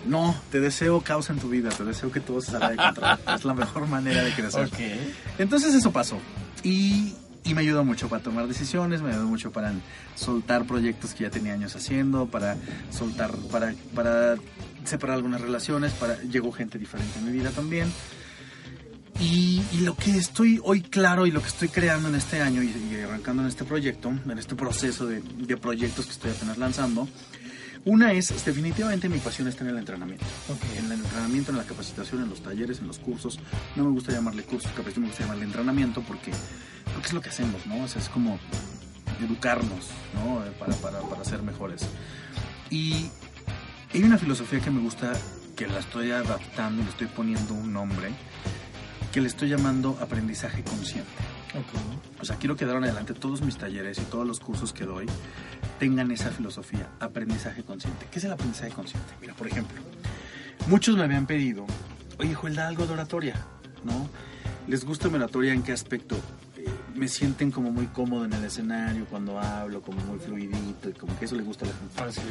No, 0.05 0.35
te 0.51 0.59
deseo 0.59 1.01
causa 1.01 1.33
en 1.33 1.39
tu 1.39 1.49
vida, 1.49 1.69
te 1.69 1.85
deseo 1.85 2.11
que 2.11 2.19
todo 2.21 2.41
se 2.41 2.51
salga 2.51 2.71
de 2.71 2.77
control. 2.77 3.19
es 3.37 3.45
la 3.45 3.55
mejor 3.55 3.87
manera 3.87 4.25
de 4.25 4.33
crecer. 4.33 4.67
Ok. 4.67 4.79
Entonces 5.39 5.75
eso 5.75 5.93
pasó. 5.93 6.19
Y, 6.65 7.15
y 7.44 7.55
me 7.55 7.62
ayudó 7.62 7.85
mucho 7.85 8.09
para 8.09 8.22
tomar 8.22 8.46
decisiones, 8.46 9.02
me 9.02 9.11
ayudó 9.11 9.26
mucho 9.26 9.50
para 9.50 9.72
soltar 10.14 10.64
proyectos 10.64 11.14
que 11.14 11.24
ya 11.24 11.31
tenía 11.31 11.55
años 11.55 11.74
haciendo, 11.74 12.26
para 12.26 12.57
soltar, 12.90 13.33
para, 13.50 13.74
para 13.94 14.37
separar 14.85 15.16
algunas 15.16 15.40
relaciones, 15.40 15.92
para 15.92 16.20
llegó 16.22 16.52
gente 16.52 16.78
diferente 16.78 17.18
en 17.18 17.26
mi 17.26 17.33
vida 17.33 17.50
también. 17.50 17.92
Y, 19.20 19.62
y 19.72 19.81
lo 19.81 19.94
que 19.94 20.16
estoy 20.16 20.61
hoy 20.64 20.83
claro 20.83 21.26
y 21.26 21.31
lo 21.31 21.40
que 21.40 21.48
estoy 21.48 21.68
creando 21.68 22.09
en 22.09 22.14
este 22.14 22.40
año 22.40 22.62
y, 22.62 22.68
y 22.68 23.00
arrancando 23.02 23.42
en 23.42 23.48
este 23.48 23.64
proyecto, 23.64 24.09
en 24.09 24.38
este 24.38 24.55
proceso 24.55 25.07
de, 25.07 25.20
de 25.20 25.57
proyectos 25.57 26.07
que 26.07 26.12
estoy 26.12 26.31
apenas 26.31 26.59
lanzando, 26.59 27.07
una 27.85 28.12
es, 28.12 28.44
definitivamente 28.44 29.09
mi 29.09 29.18
pasión 29.18 29.48
está 29.48 29.64
en 29.64 29.70
el 29.70 29.78
entrenamiento. 29.78 30.24
En 30.78 30.85
el 30.85 30.92
entrenamiento, 30.92 31.50
en 31.50 31.59
la 31.59 31.64
capacitación, 31.64 32.22
en 32.22 32.31
los 32.31 32.40
talleres, 32.40 32.78
en 32.78 32.87
los 32.87 33.00
cursos. 33.00 33.40
No 33.74 33.85
me 33.85 33.90
gusta 33.90 34.12
llamarle 34.12 34.44
cursos, 34.44 34.70
capacitación, 34.70 35.02
me 35.02 35.09
gusta 35.09 35.24
llamarle 35.24 35.44
entrenamiento 35.46 36.00
porque, 36.02 36.31
porque 37.03 37.09
es 37.09 37.15
lo 37.15 37.21
que 37.21 37.31
hacemos, 37.31 37.67
¿no? 37.67 37.83
O 37.83 37.88
sea, 37.88 38.01
es 38.01 38.09
como 38.09 38.38
educarnos, 39.21 39.88
¿no? 40.15 40.45
Eh, 40.47 40.53
Para, 40.57 40.73
para, 40.77 41.01
para 41.01 41.25
ser 41.25 41.43
mejores. 41.43 41.85
Y 42.71 43.11
hay 43.93 44.05
una 44.05 44.19
filosofía 44.19 44.61
que 44.61 44.71
me 44.71 44.81
gusta, 44.81 45.12
que 45.57 45.67
la 45.67 45.81
estoy 45.81 46.12
adaptando 46.12 46.81
le 46.81 46.88
estoy 46.88 47.09
poniendo 47.09 47.55
un 47.55 47.73
nombre, 47.73 48.11
que 49.12 49.21
le 49.21 49.27
estoy 49.27 49.49
llamando 49.49 49.99
aprendizaje 50.01 50.62
consciente. 50.62 51.11
Ok. 51.55 52.21
O 52.21 52.25
sea, 52.25 52.37
quiero 52.37 52.55
que 52.55 52.67
de 52.67 52.73
adelante 52.73 53.15
todos 53.15 53.43
mis 53.43 53.57
talleres 53.59 53.99
y 53.99 54.03
todos 54.03 54.25
los 54.25 54.38
cursos 54.38 54.73
que 54.73 54.85
doy 54.85 55.07
tengan 55.81 56.12
esa 56.12 56.31
filosofía, 56.31 56.88
aprendizaje 57.01 57.65
consciente. 57.65 58.07
¿Qué 58.12 58.21
es 58.21 58.25
el 58.27 58.33
aprendizaje 58.33 58.71
consciente? 58.71 59.12
Mira, 59.21 59.35
por 59.35 59.49
ejemplo, 59.49 59.83
muchos 60.69 60.97
me 60.97 61.03
habían 61.03 61.27
pedido, 61.27 61.67
oye, 62.21 62.33
Joel, 62.33 62.55
da 62.55 62.69
algo 62.69 62.87
de 62.87 62.93
oratoria, 62.93 63.35
¿no? 63.83 64.09
¿Les 64.69 64.85
gusta 64.85 65.09
mi 65.09 65.17
oratoria 65.17 65.53
en 65.53 65.65
qué 65.65 65.73
aspecto? 65.73 66.17
Me 67.03 67.09
sienten 67.09 67.51
como 67.51 67.73
muy 67.73 67.87
cómodo 67.88 68.27
en 68.27 68.33
el 68.33 68.45
escenario 68.45 69.07
cuando 69.07 69.37
hablo, 69.37 69.83
como 69.83 70.01
muy 70.03 70.21
fluidito 70.21 70.88
y 70.88 70.93
como 70.93 71.19
que 71.19 71.25
eso 71.25 71.35
le 71.35 71.43
gusta 71.43 71.65
a 71.65 71.69
la 71.69 71.75
gente. 71.75 72.23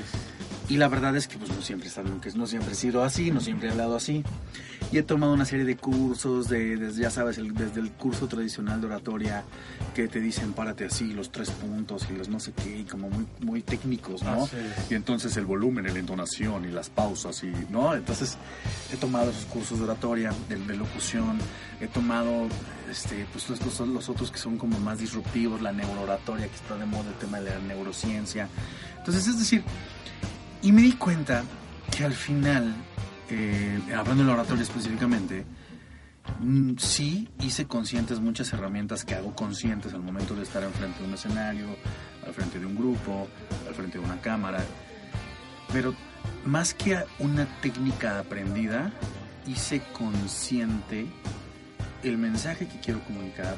Y 0.71 0.77
la 0.77 0.87
verdad 0.87 1.15
es 1.17 1.27
que 1.27 1.37
pues 1.37 1.51
no 1.51 1.61
siempre, 1.61 1.89
que 2.21 2.31
no 2.31 2.47
siempre 2.47 2.71
he 2.71 2.75
sido 2.75 3.03
así, 3.03 3.29
no 3.29 3.41
siempre 3.41 3.67
he 3.67 3.71
hablado 3.71 3.95
así. 3.97 4.23
Y 4.91 4.97
he 4.97 5.03
tomado 5.03 5.33
una 5.33 5.45
serie 5.45 5.65
de 5.65 5.75
cursos, 5.77 6.47
de, 6.49 6.75
desde, 6.77 7.01
ya 7.01 7.09
sabes, 7.09 7.37
el- 7.37 7.53
desde 7.53 7.79
el 7.81 7.91
curso 7.91 8.27
tradicional 8.27 8.79
de 8.81 8.87
oratoria, 8.87 9.43
que 9.93 10.07
te 10.07 10.19
dicen 10.21 10.53
párate 10.53 10.85
así, 10.85 11.13
los 11.13 11.31
tres 11.31 11.49
puntos 11.51 12.07
y 12.09 12.13
los 12.17 12.29
no 12.29 12.39
sé 12.39 12.51
qué, 12.53 12.79
y 12.79 12.83
como 12.83 13.09
muy, 13.09 13.25
muy 13.41 13.61
técnicos, 13.61 14.23
¿no? 14.23 14.47
Y 14.89 14.95
entonces 14.95 15.35
el 15.37 15.45
volumen, 15.45 15.85
la 15.91 15.99
entonación 15.99 16.63
y 16.65 16.71
las 16.71 16.89
pausas, 16.89 17.43
y, 17.43 17.51
¿no? 17.69 17.93
Entonces 17.93 18.37
he 18.93 18.97
tomado 18.97 19.29
esos 19.31 19.45
cursos 19.45 19.77
de 19.77 19.83
oratoria, 19.85 20.33
de, 20.49 20.55
de 20.57 20.75
locución, 20.77 21.37
he 21.81 21.87
tomado 21.87 22.47
este, 22.89 23.25
pues, 23.31 23.49
los- 23.49 23.79
los 23.87 24.09
otros 24.09 24.31
que 24.31 24.37
son 24.39 24.57
como 24.57 24.77
más 24.79 24.99
disruptivos, 24.99 25.61
la 25.61 25.71
neurooratoria, 25.71 26.47
que 26.47 26.55
está 26.55 26.75
de 26.77 26.85
moda, 26.85 27.09
el 27.09 27.15
tema 27.15 27.39
de 27.39 27.49
la 27.49 27.59
neurociencia. 27.59 28.47
Entonces, 28.97 29.27
es 29.27 29.39
decir, 29.39 29.63
y 30.61 30.71
me 30.71 30.81
di 30.81 30.93
cuenta 30.93 31.43
que 31.95 32.05
al 32.05 32.13
final, 32.13 32.75
eh, 33.29 33.79
hablando 33.95 34.23
de 34.23 34.27
la 34.27 34.33
oratoria 34.33 34.63
específicamente, 34.63 35.45
mm, 36.39 36.77
sí 36.77 37.27
hice 37.39 37.65
conscientes 37.65 38.19
muchas 38.19 38.53
herramientas 38.53 39.03
que 39.03 39.15
hago 39.15 39.35
conscientes 39.35 39.93
al 39.93 40.01
momento 40.01 40.35
de 40.35 40.43
estar 40.43 40.63
enfrente 40.63 40.99
de 40.99 41.07
un 41.07 41.13
escenario, 41.13 41.67
al 42.25 42.33
frente 42.33 42.59
de 42.59 42.65
un 42.65 42.75
grupo, 42.75 43.27
al 43.67 43.73
frente 43.73 43.97
de 43.97 44.05
una 44.05 44.21
cámara. 44.21 44.63
Pero 45.73 45.95
más 46.45 46.73
que 46.73 47.03
una 47.19 47.45
técnica 47.61 48.19
aprendida, 48.19 48.91
hice 49.47 49.81
consciente 49.93 51.07
el 52.03 52.17
mensaje 52.17 52.67
que 52.67 52.79
quiero 52.79 53.03
comunicar, 53.03 53.55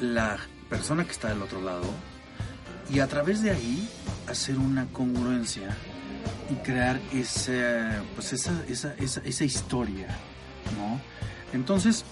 la 0.00 0.36
persona 0.68 1.04
que 1.04 1.12
está 1.12 1.28
del 1.28 1.42
otro 1.42 1.60
lado, 1.60 1.84
y 2.90 2.98
a 3.00 3.06
través 3.06 3.42
de 3.42 3.50
ahí 3.50 3.88
hacer 4.28 4.58
una 4.58 4.86
congruencia 4.86 5.76
y 6.50 6.54
crear 6.56 7.00
esa, 7.12 8.02
pues 8.14 8.32
esa, 8.32 8.52
esa, 8.68 8.94
esa, 8.94 9.20
esa 9.24 9.44
historia, 9.44 10.08
¿no? 10.76 11.00
Entonces, 11.52 12.04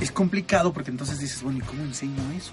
es 0.00 0.10
complicado 0.10 0.72
porque 0.72 0.90
entonces 0.90 1.18
dices, 1.18 1.42
bueno, 1.42 1.58
¿y 1.58 1.62
cómo 1.62 1.82
enseño 1.82 2.14
eso? 2.36 2.52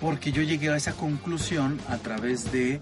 Porque 0.00 0.32
yo 0.32 0.42
llegué 0.42 0.70
a 0.70 0.76
esa 0.76 0.92
conclusión 0.92 1.78
a 1.88 1.96
través 1.98 2.52
de 2.52 2.80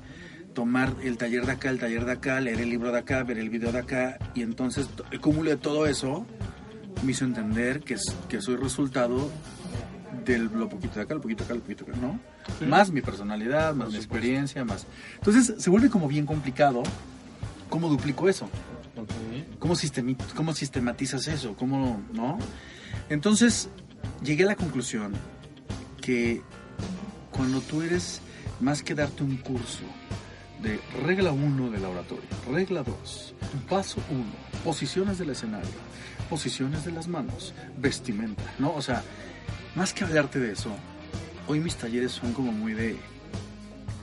tomar 0.53 0.95
el 1.03 1.17
taller 1.17 1.47
de 1.47 1.53
acá, 1.53 1.71
el 1.71 1.79
taller 1.79 2.05
de 2.05 2.13
acá, 2.13 2.41
leer 2.41 2.61
el 2.61 2.71
libro 2.71 2.93
de 2.93 2.99
acá, 2.99 3.23
ver 3.25 3.39
el 3.39 3.51
video 3.51 3.73
de 3.73 3.79
acá, 3.81 4.19
y 4.35 4.43
entonces 4.43 4.89
el 5.11 5.21
cúmulo 5.21 5.51
de 5.51 5.57
todo 5.57 5.87
eso 5.87 6.27
me 7.03 7.13
hizo 7.13 7.25
entender 7.25 7.81
que, 7.81 7.95
es- 7.95 8.15
que 8.29 8.41
soy 8.41 8.57
resultado 8.57 9.31
de 10.25 10.39
lo 10.39 10.69
poquito 10.69 10.95
de 10.97 11.03
acá, 11.03 11.15
lo 11.15 11.21
poquito 11.21 11.45
de 11.45 11.45
acá, 11.47 11.55
lo 11.55 11.61
poquito 11.61 11.85
de 11.85 11.93
acá, 11.93 12.01
¿no? 12.01 12.21
Más 12.69 12.91
mi 12.91 13.01
personalidad, 13.01 13.75
más 13.75 13.91
mi 13.91 13.97
experiencia, 13.97 14.65
más... 14.65 14.87
Entonces 15.17 15.55
se 15.63 15.71
vuelve 15.71 15.91
como 15.91 16.09
bien 16.09 16.27
complicado 16.27 16.83
cómo 17.69 17.89
duplico 17.89 18.29
eso. 18.29 18.49
¿Cómo, 19.59 19.75
sistemi- 19.75 20.17
¿Cómo 20.35 20.55
sistematizas 20.55 21.27
eso? 21.29 21.55
¿Cómo, 21.57 22.01
no? 22.13 22.39
Entonces, 23.09 23.69
llegué 24.23 24.45
a 24.45 24.49
la 24.49 24.57
conclusión 24.57 25.13
que 26.01 26.43
cuando 27.31 27.61
tú 27.61 27.83
eres, 27.83 28.21
más 28.61 28.83
que 28.83 28.95
darte 28.95 29.25
un 29.25 29.37
curso 29.39 29.83
de 30.63 30.79
regla 31.05 31.33
1 31.33 31.71
de 31.71 31.79
la 31.81 31.89
oratoria, 31.89 32.29
regla 32.51 32.83
2, 32.85 33.35
paso 33.69 34.01
1, 34.11 34.23
posiciones 34.63 35.19
del 35.19 35.31
escenario, 35.31 35.69
posiciones 36.31 36.85
de 36.85 36.93
las 36.93 37.09
manos, 37.09 37.53
vestimenta, 37.77 38.43
¿no? 38.59 38.73
O 38.75 38.81
sea, 38.81 39.03
más 39.75 39.93
que 39.93 40.05
hablarte 40.05 40.39
de 40.39 40.53
eso, 40.53 40.75
hoy 41.47 41.61
mis 41.61 41.77
talleres 41.77 42.13
son 42.13 42.33
como 42.33 42.53
muy 42.53 42.73
de, 42.73 42.97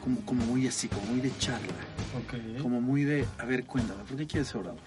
como, 0.04 0.22
como 0.22 0.46
muy 0.46 0.68
así, 0.68 0.88
como 0.88 1.06
muy 1.08 1.22
de 1.22 1.32
charla 1.38 1.92
como 2.62 2.82
muy 2.82 3.04
de, 3.04 3.26
a 3.38 3.46
ver, 3.46 3.66
cuéntame, 3.66 4.04
¿por 4.04 4.18
qué 4.18 4.28
quieres 4.28 4.50
ser 4.50 4.58
orador? 4.58 4.80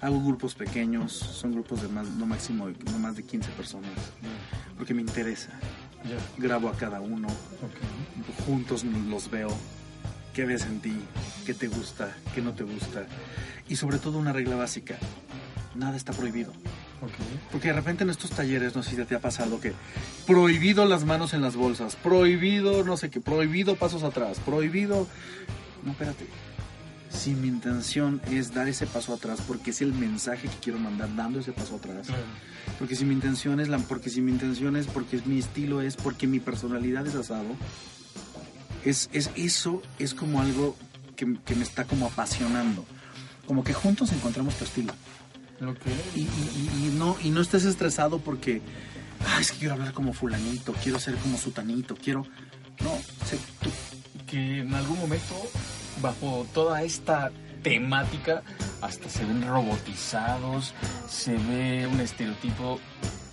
Hago 0.00 0.22
grupos 0.22 0.54
pequeños, 0.54 1.12
son 1.12 1.52
grupos 1.52 1.82
de 1.82 1.88
más, 1.88 2.08
no 2.08 2.26
máximo, 2.26 2.68
no 2.68 2.98
más 2.98 3.16
de 3.16 3.24
15 3.24 3.50
personas, 3.52 3.90
porque 4.76 4.94
me 4.94 5.02
interesa. 5.02 5.50
Grabo 6.36 6.68
a 6.68 6.76
cada 6.76 7.00
uno, 7.00 7.28
juntos 8.46 8.84
los 8.84 9.30
veo, 9.30 9.50
qué 10.32 10.44
ves 10.44 10.64
en 10.66 10.80
ti, 10.80 10.94
qué 11.44 11.54
te 11.54 11.66
gusta, 11.66 12.16
qué 12.34 12.40
no 12.40 12.52
te 12.54 12.62
gusta. 12.62 13.06
Y 13.68 13.76
sobre 13.76 13.98
todo 13.98 14.18
una 14.18 14.32
regla 14.32 14.56
básica, 14.56 14.96
nada 15.74 15.96
está 15.96 16.12
prohibido. 16.12 16.52
Porque 17.52 17.68
de 17.68 17.74
repente 17.74 18.04
en 18.04 18.10
estos 18.10 18.30
talleres, 18.30 18.74
no 18.74 18.82
sé 18.82 18.96
si 18.96 19.04
te 19.04 19.14
ha 19.14 19.20
pasado 19.20 19.60
que 19.60 19.72
prohibido 20.26 20.84
las 20.84 21.04
manos 21.04 21.32
en 21.32 21.42
las 21.42 21.56
bolsas, 21.56 21.96
prohibido 21.96 22.84
no 22.84 22.96
sé 22.96 23.10
qué, 23.10 23.20
prohibido 23.20 23.76
pasos 23.76 24.02
atrás, 24.02 24.40
prohibido... 24.44 25.06
No, 25.84 25.92
espérate. 25.92 26.26
Si 27.10 27.30
mi 27.34 27.48
intención 27.48 28.20
es 28.30 28.52
dar 28.52 28.68
ese 28.68 28.86
paso 28.86 29.14
atrás, 29.14 29.40
porque 29.46 29.70
es 29.70 29.80
el 29.80 29.94
mensaje 29.94 30.48
que 30.48 30.56
quiero 30.60 30.78
mandar 30.78 31.14
dando 31.16 31.40
ese 31.40 31.52
paso 31.52 31.76
atrás, 31.76 32.08
porque 32.78 32.96
si 32.96 33.04
mi 33.04 33.14
intención 33.14 33.60
es 33.60 33.68
la, 33.68 33.78
porque 33.78 34.10
si 34.10 34.20
mi 34.20 34.30
intención 34.30 34.76
es, 34.76 34.86
porque 34.86 35.20
mi 35.24 35.38
estilo 35.38 35.80
es, 35.80 35.96
porque 35.96 36.26
mi 36.26 36.38
personalidad 36.38 37.06
es 37.06 37.14
asado, 37.14 37.46
es, 38.84 39.08
es 39.12 39.30
eso 39.36 39.82
es 39.98 40.12
como 40.12 40.42
algo 40.42 40.76
que, 41.16 41.38
que 41.46 41.54
me 41.54 41.62
está 41.62 41.84
como 41.84 42.06
apasionando, 42.06 42.84
como 43.46 43.64
que 43.64 43.72
juntos 43.72 44.12
encontramos 44.12 44.56
tu 44.56 44.64
estilo 44.64 44.92
y, 46.14 46.20
y- 46.20 46.22
y- 46.22 46.86
y 46.86 46.94
no 46.96 47.16
y 47.22 47.30
no 47.30 47.40
estés 47.40 47.64
estresado 47.64 48.18
porque 48.18 48.62
"Ay, 49.26 49.40
es 49.42 49.52
que 49.52 49.58
quiero 49.58 49.74
hablar 49.74 49.92
como 49.92 50.12
fulanito, 50.12 50.72
quiero 50.82 50.98
ser 51.00 51.16
como 51.16 51.36
sutanito, 51.38 51.94
quiero 51.96 52.24
no, 52.80 52.90
sé 53.26 53.38
tú. 53.60 53.70
que 54.26 54.60
en 54.60 54.74
algún 54.74 54.98
momento, 54.98 55.34
bajo 56.02 56.46
toda 56.54 56.82
esta 56.82 57.32
temática, 57.62 58.42
hasta 58.82 59.08
se 59.08 59.24
ven 59.24 59.46
robotizados, 59.48 60.74
se 61.08 61.32
ve 61.32 61.88
un 61.90 61.98
estereotipo, 62.00 62.78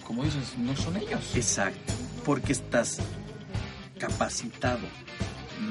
como 0.03 0.23
dices, 0.23 0.57
no 0.57 0.75
son 0.75 0.95
ellos. 0.97 1.35
Exacto, 1.35 1.93
porque 2.23 2.53
estás 2.53 2.97
capacitado, 3.99 4.79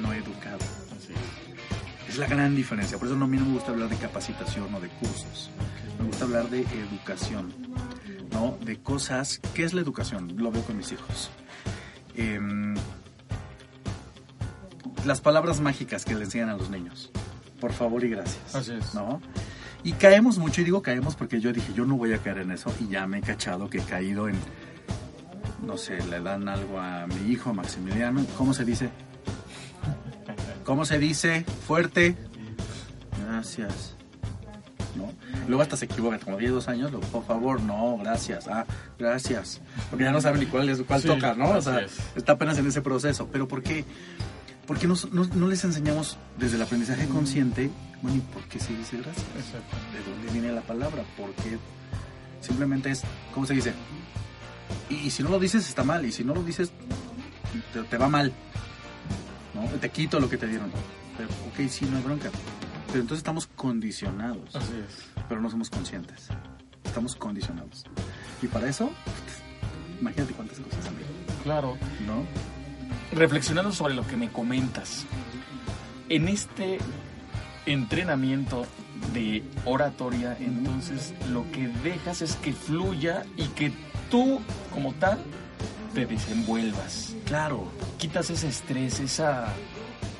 no 0.02 0.12
educado. 0.12 0.58
Es. 2.14 2.18
La 2.18 2.26
gran 2.28 2.54
diferencia, 2.54 2.96
por 2.96 3.08
eso 3.08 3.16
no, 3.16 3.24
a 3.24 3.28
mí 3.28 3.36
no 3.36 3.44
me 3.44 3.54
gusta 3.54 3.72
hablar 3.72 3.88
de 3.88 3.96
capacitación 3.96 4.72
o 4.72 4.80
de 4.80 4.88
cursos. 4.88 5.50
Me 5.98 6.06
gusta 6.06 6.24
hablar 6.24 6.48
de 6.48 6.60
educación, 6.60 7.52
¿no? 8.32 8.56
De 8.64 8.78
cosas. 8.78 9.40
¿Qué 9.52 9.64
es 9.64 9.74
la 9.74 9.80
educación? 9.80 10.34
Lo 10.36 10.52
veo 10.52 10.62
con 10.62 10.76
mis 10.76 10.92
hijos. 10.92 11.30
Em, 12.14 12.76
las 15.04 15.20
palabras 15.20 15.60
mágicas 15.60 16.04
que 16.04 16.14
le 16.14 16.24
enseñan 16.24 16.50
a 16.50 16.56
los 16.56 16.70
niños. 16.70 17.10
Por 17.60 17.72
favor 17.72 18.04
y 18.04 18.10
gracias. 18.10 18.54
Así 18.54 18.72
es. 18.72 18.94
¿No? 18.94 19.20
Y 19.82 19.92
caemos 19.92 20.38
mucho, 20.38 20.60
y 20.60 20.64
digo 20.64 20.82
caemos 20.82 21.16
porque 21.16 21.40
yo 21.40 21.52
dije, 21.52 21.72
yo 21.74 21.84
no 21.84 21.96
voy 21.96 22.12
a 22.12 22.18
caer 22.18 22.38
en 22.38 22.52
eso, 22.52 22.72
y 22.80 22.88
ya 22.88 23.06
me 23.06 23.18
he 23.18 23.22
cachado 23.22 23.68
que 23.68 23.78
he 23.78 23.82
caído 23.82 24.28
en, 24.28 24.36
no 25.66 25.76
sé, 25.76 25.98
le 26.06 26.20
dan 26.20 26.48
algo 26.48 26.78
a 26.78 27.06
mi 27.06 27.32
hijo, 27.32 27.50
a 27.50 27.52
Maximiliano, 27.52 28.24
¿cómo 28.38 28.54
se 28.54 28.64
dice? 28.64 28.90
¿Cómo 30.64 30.84
se 30.84 30.98
dice? 30.98 31.44
Fuerte. 31.66 32.16
Gracias. 33.26 33.94
¿No? 34.96 35.12
Luego 35.48 35.62
hasta 35.62 35.76
se 35.76 35.86
equivoca, 35.86 36.18
como 36.20 36.36
tiene 36.36 36.52
dos 36.52 36.68
años, 36.68 36.90
luego, 36.92 37.06
por 37.08 37.24
favor, 37.26 37.60
no, 37.60 37.98
gracias, 37.98 38.46
ah, 38.46 38.64
gracias. 38.98 39.60
Porque 39.90 40.04
ya 40.04 40.12
no 40.12 40.20
sabe 40.20 40.38
ni 40.38 40.46
cuál, 40.46 40.68
es, 40.68 40.80
cuál 40.82 41.02
Sí, 41.02 41.08
toca, 41.08 41.34
¿no? 41.34 41.50
O 41.50 41.60
sea, 41.60 41.80
es. 41.80 41.92
está 42.14 42.32
apenas 42.32 42.56
en 42.58 42.66
ese 42.68 42.80
proceso. 42.80 43.28
¿Pero 43.32 43.48
por 43.48 43.62
qué? 43.62 43.84
Porque 44.68 44.86
no, 44.86 44.94
no- 45.10 45.28
no 45.34 45.48
les 45.48 45.64
enseñamos 45.64 46.16
desde 46.38 46.56
el 46.56 46.62
aprendizaje 46.62 47.06
consciente, 47.08 47.70
bueno, 48.02 48.18
¿y 48.18 48.20
por 48.20 48.42
qué 48.44 48.60
se 48.60 48.74
dice 48.76 48.96
gracias? 48.98 49.26
Exacto. 49.36 49.76
¿De 49.92 50.10
dónde 50.10 50.32
viene 50.32 50.52
la 50.52 50.60
palabra? 50.62 51.02
Porque 51.16 51.58
simplemente 52.40 52.90
es, 52.90 53.02
¿cómo 53.34 53.46
se 53.46 53.54
dice? 53.54 53.72
Y, 54.88 54.94
y 54.94 55.10
si 55.10 55.22
no 55.24 55.30
lo 55.30 55.40
dices 55.40 55.68
está 55.68 55.82
mal, 55.82 56.04
y 56.06 56.12
si 56.12 56.22
no 56.24 56.34
lo 56.34 56.42
dices 56.44 56.70
te, 57.72 57.82
te 57.82 57.96
va 57.98 58.08
mal. 58.08 58.32
¿No? 59.54 59.62
Te 59.78 59.90
quito 59.90 60.20
lo 60.20 60.28
que 60.28 60.36
te 60.36 60.46
dieron. 60.46 60.70
Pero, 61.16 61.28
ok, 61.28 61.68
sí, 61.68 61.86
no 61.86 61.96
hay 61.96 62.02
bronca. 62.02 62.30
Pero 62.88 63.00
entonces 63.00 63.18
estamos 63.18 63.46
condicionados, 63.46 64.54
Así 64.54 64.72
es. 64.74 65.04
pero 65.28 65.40
no 65.40 65.50
somos 65.50 65.70
conscientes. 65.70 66.28
Estamos 66.84 67.16
condicionados. 67.16 67.84
Y 68.42 68.46
para 68.46 68.68
eso, 68.68 68.90
imagínate 70.00 70.32
cuántas 70.34 70.60
cosas, 70.60 70.86
amigo. 70.86 71.08
Claro. 71.42 71.76
¿No? 72.06 72.24
reflexionando 73.14 73.72
sobre 73.72 73.94
lo 73.94 74.06
que 74.06 74.16
me 74.16 74.28
comentas, 74.30 75.04
en 76.08 76.28
este 76.28 76.78
entrenamiento 77.66 78.66
de 79.12 79.42
oratoria, 79.64 80.36
entonces 80.40 81.14
lo 81.30 81.50
que 81.50 81.68
dejas 81.68 82.22
es 82.22 82.36
que 82.36 82.52
fluya 82.52 83.24
y 83.36 83.44
que 83.48 83.72
tú 84.10 84.40
como 84.72 84.92
tal 84.94 85.18
te 85.94 86.06
desenvuelvas. 86.06 87.14
Claro. 87.24 87.68
Quitas 87.98 88.28
ese 88.30 88.48
estrés, 88.48 89.00
esa 89.00 89.46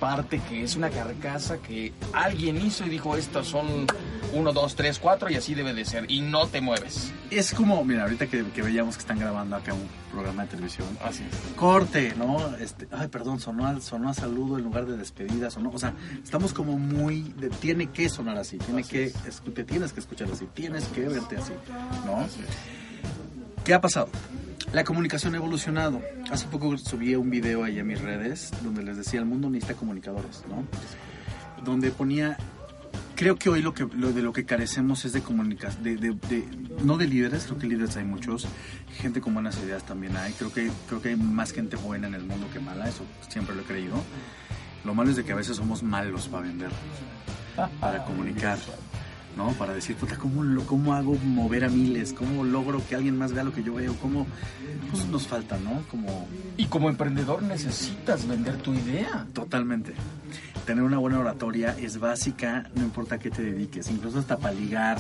parte 0.01 0.41
que 0.49 0.63
es 0.65 0.77
una 0.77 0.91
carcasa 0.91 1.59
que 1.59 1.93
alguien 2.13 2.61
hizo 2.65 2.85
y 2.85 2.91
dijo, 2.91 3.17
estas 3.17 3.47
son 3.47 3.87
1, 4.33 4.53
2, 4.53 4.75
3, 4.77 4.99
4 4.99 5.31
y 5.31 5.37
así 5.37 5.55
debe 5.55 5.73
de 5.73 5.85
ser. 5.85 6.11
Y 6.11 6.21
no 6.21 6.47
te 6.47 6.61
mueves. 6.61 7.13
Es 7.31 7.55
como, 7.55 7.83
mira, 7.85 8.03
ahorita 8.03 8.27
que, 8.27 8.45
que 8.51 8.63
veíamos 8.63 8.97
que 8.97 9.01
están 9.01 9.19
grabando 9.19 9.57
acá 9.57 9.73
un 9.73 9.87
programa 10.13 10.43
de 10.43 10.49
televisión. 10.49 10.87
Así 11.05 11.23
es. 11.31 11.55
Corte, 11.57 12.13
¿no? 12.19 12.55
Este, 12.57 12.87
ay, 12.93 13.09
perdón, 13.09 13.41
sonó, 13.41 13.67
a- 13.67 13.81
sonó 13.81 14.11
a 14.11 14.15
saludo 14.15 14.59
en 14.59 14.65
lugar 14.65 14.85
de 14.87 14.97
despedida, 14.97 15.51
sonó, 15.51 15.71
o 15.73 15.79
sea, 15.79 15.95
estamos 16.23 16.53
como 16.53 16.77
muy, 16.79 17.23
de- 17.39 17.51
tiene 17.51 17.87
que 17.91 18.09
sonar 18.09 18.37
así, 18.37 18.59
tiene 18.59 18.81
Así 18.83 18.91
que, 18.91 19.05
es. 19.05 19.41
te 19.55 19.65
tienes 19.65 19.93
que 19.93 20.01
escuchar 20.01 20.29
así, 20.33 20.47
tienes 20.55 20.85
que 20.89 21.03
verte 21.09 21.37
así, 21.37 21.53
¿no? 22.05 22.17
Así 22.19 22.41
es. 22.41 23.65
¿Qué 23.65 23.73
ha 23.73 23.81
pasado? 23.81 24.09
La 24.75 24.83
comunicación 24.85 25.35
ha 25.35 25.39
evolucionado. 25.39 26.03
Hace 26.31 26.47
poco 26.49 26.77
subí 26.77 27.15
un 27.15 27.31
video 27.31 27.63
ahí 27.63 27.79
a 27.79 27.85
mis 27.85 28.01
redes 28.01 28.51
donde 28.63 28.83
les 28.83 28.97
decía, 28.97 29.21
el 29.21 29.27
mundo 29.27 29.49
necesita 29.49 29.79
comunicadores, 29.79 30.43
¿no? 30.49 30.65
Donde 31.65 31.93
ponía, 31.93 32.37
creo 33.15 33.37
que 33.37 33.49
hoy 33.49 33.63
lo 33.63 33.73
que 33.73 33.85
de 33.85 34.21
lo 34.21 34.33
que 34.33 34.45
carecemos 34.45 35.05
es 35.05 35.13
de 35.13 35.23
comunicación, 35.23 35.85
de- 35.85 36.19
no 36.83 36.97
de 36.99 37.07
líderes, 37.07 37.45
creo 37.47 37.59
que 37.59 37.69
líderes 37.69 37.97
hay 37.97 38.05
muchos, 38.05 38.49
gente 38.99 39.21
con 39.21 39.33
buenas 39.35 39.57
ideas 39.59 39.85
también 39.85 40.17
hay, 40.17 40.33
creo 40.33 40.53
que, 40.53 40.69
creo 40.89 41.01
que 41.01 41.11
hay 41.11 41.17
más 41.17 41.53
gente 41.53 41.77
buena 41.77 42.09
en 42.09 42.15
el 42.15 42.25
mundo 42.25 42.49
que 42.53 42.59
mala, 42.59 42.89
eso 42.89 43.05
siempre 43.29 43.55
lo 43.55 43.63
he 43.63 43.65
creído. 43.65 43.95
Lo 44.85 44.93
malo 44.93 45.11
es 45.11 45.17
de 45.17 45.25
que 45.25 45.33
a 45.33 45.37
veces 45.37 45.57
somos 45.57 45.83
malos 45.85 46.27
para 46.29 46.47
vender, 46.49 46.71
para 47.81 48.05
comunicar. 48.05 48.59
¿No? 49.37 49.49
Para 49.53 49.75
decir, 49.75 49.97
puta, 49.97 50.17
¿cómo, 50.17 50.43
lo- 50.45 50.65
¿cómo 50.67 50.95
hago 50.95 51.15
mover 51.25 51.65
a 51.65 51.69
miles? 51.69 52.13
¿Cómo 52.13 52.45
logro 52.45 52.81
que 52.89 52.95
alguien 52.95 53.19
más 53.19 53.33
vea 53.33 53.45
lo 53.45 53.53
que 53.53 53.63
yo 53.63 53.75
veo? 53.75 53.95
¿Cómo? 53.97 54.27
Pues 54.91 55.07
nos 55.07 55.27
falta, 55.27 55.59
¿no? 55.59 55.83
Como 55.91 56.29
Y 56.57 56.67
como 56.67 56.89
emprendedor 56.89 57.43
necesitas 57.43 58.27
vender 58.29 58.57
tu 58.59 58.73
idea. 58.75 59.27
totalmente. 59.33 59.93
Tener 60.67 60.83
una 60.85 60.99
buena 60.99 61.19
oratoria 61.19 61.77
es 61.79 61.99
básica, 61.99 62.71
no 62.75 62.83
importa 62.85 63.17
a 63.17 63.19
qué 63.19 63.31
te 63.31 63.43
dediques, 63.43 63.91
incluso 63.91 64.19
hasta 64.21 64.39
para 64.39 64.55
ligar, 64.55 64.99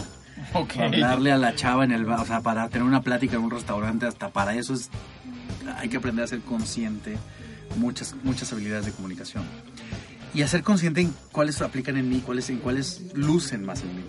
hablarle 0.79 1.33
a 1.33 1.39
la 1.39 1.55
chava 1.55 1.85
en 1.85 1.93
el 1.93 2.05
bar, 2.05 2.21
o 2.21 2.27
sea, 2.27 2.41
para 2.41 2.69
tener 2.69 2.87
una 2.87 3.01
plática 3.03 3.37
en 3.37 3.43
un 3.43 3.51
restaurante, 3.51 4.05
hasta 4.07 4.29
para 4.31 4.55
eso 4.55 4.75
es, 4.75 4.91
hay 5.79 5.89
que 5.89 5.97
aprender 5.97 6.25
a 6.25 6.29
ser 6.29 6.41
consciente, 6.41 7.17
muchas, 7.79 8.15
muchas 8.25 8.53
habilidades 8.53 8.85
de 8.87 8.93
comunicación. 8.93 9.45
Y 10.35 10.43
a 10.43 10.49
ser 10.49 10.63
consciente 10.63 11.01
en 11.01 11.15
cuáles 11.31 11.63
aplican 11.63 11.97
en 11.97 12.09
mí, 12.09 12.21
cuáles, 12.21 12.51
en 12.51 12.59
cuáles 12.59 13.03
lucen 13.15 13.65
más 13.65 13.83
en 13.83 13.95
mí 13.95 14.03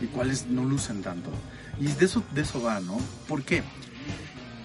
y 0.00 0.06
cuáles 0.06 0.46
no 0.46 0.64
lucen 0.64 1.02
tanto. 1.02 1.30
Y 1.78 1.86
de 1.86 2.04
eso, 2.04 2.24
de 2.34 2.42
eso 2.42 2.60
va, 2.60 2.80
¿no? 2.80 2.98
¿Por 3.28 3.42
qué? 3.44 3.62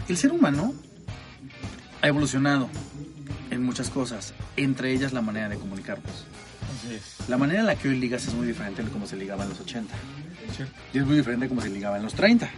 El 0.07 0.17
ser 0.17 0.31
humano 0.31 0.73
ha 2.01 2.07
evolucionado 2.07 2.69
en 3.51 3.63
muchas 3.63 3.89
cosas, 3.89 4.33
entre 4.57 4.91
ellas 4.91 5.13
la 5.13 5.21
manera 5.21 5.49
de 5.49 5.57
comunicarnos. 5.57 6.25
Así 6.77 6.95
es. 6.95 7.29
La 7.29 7.37
manera 7.37 7.61
en 7.61 7.65
la 7.67 7.75
que 7.75 7.89
hoy 7.89 7.97
ligas 7.97 8.27
es 8.27 8.33
muy 8.33 8.47
diferente 8.47 8.83
de 8.83 8.89
cómo 8.89 9.07
se 9.07 9.15
ligaba 9.15 9.43
en 9.43 9.49
los 9.49 9.59
80. 9.59 9.93
Cierto. 10.55 10.73
Y 10.93 10.99
es 10.99 11.05
muy 11.05 11.17
diferente 11.17 11.47
como 11.47 11.61
se 11.61 11.69
ligaba 11.69 11.97
en 11.97 12.03
los 12.03 12.13
30. 12.13 12.49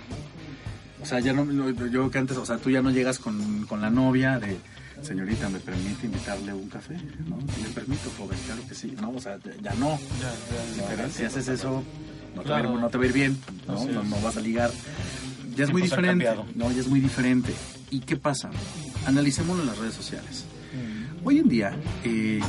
O 1.02 1.06
sea, 1.06 1.20
ya 1.20 1.34
no, 1.34 1.46
yo 1.88 2.10
que 2.10 2.18
antes, 2.18 2.38
o 2.38 2.46
sea, 2.46 2.58
tú 2.58 2.70
ya 2.70 2.82
no 2.82 2.90
llegas 2.92 3.20
con, 3.20 3.66
con 3.68 3.82
la 3.82 3.90
novia 3.90 4.40
de, 4.40 4.58
señorita, 5.02 5.48
¿me 5.50 5.60
permite 5.60 6.08
invitarle 6.08 6.54
un 6.54 6.70
café? 6.70 6.96
¿No? 7.28 7.38
Le 7.62 7.70
permito, 7.70 8.12
joven, 8.18 8.38
claro 8.46 8.62
que 8.68 8.74
sí. 8.76 8.96
No, 9.00 9.12
o 9.12 9.22
sea, 9.22 9.38
ya- 9.62 9.74
no. 9.76 10.00
Ya, 10.78 10.96
ya 10.96 11.10
si 11.10 11.24
haces 11.24 11.48
eso, 11.50 11.84
no 12.36 12.42
te, 12.42 12.50
va 12.50 12.58
a 12.58 12.62
Claro. 12.62 12.76
ir, 12.76 12.80
no 12.82 12.90
te 12.90 12.98
va 12.98 13.04
a 13.04 13.08
ir 13.08 13.14
bien, 13.14 13.38
¿no? 13.68 13.86
No, 13.86 14.04
no 14.04 14.20
vas 14.22 14.38
a 14.38 14.42
ligar. 14.42 14.72
Ya 15.56 15.66
es 15.66 15.72
muy 15.72 15.82
diferente. 15.84 16.28
No, 16.56 16.72
ya 16.72 16.80
es 16.82 16.88
muy 16.88 17.00
diferente. 17.00 17.54
¿Y 17.92 18.00
qué 18.02 18.18
pasa? 18.18 18.50
Analicémoslo 19.06 19.62
en 19.64 19.70
las 19.70 19.78
redes 19.78 19.94
sociales. 19.94 20.46
Mm. 20.74 21.26
Hoy 21.28 21.40
en 21.40 21.48
día, 21.48 21.76
eh, 22.04 22.40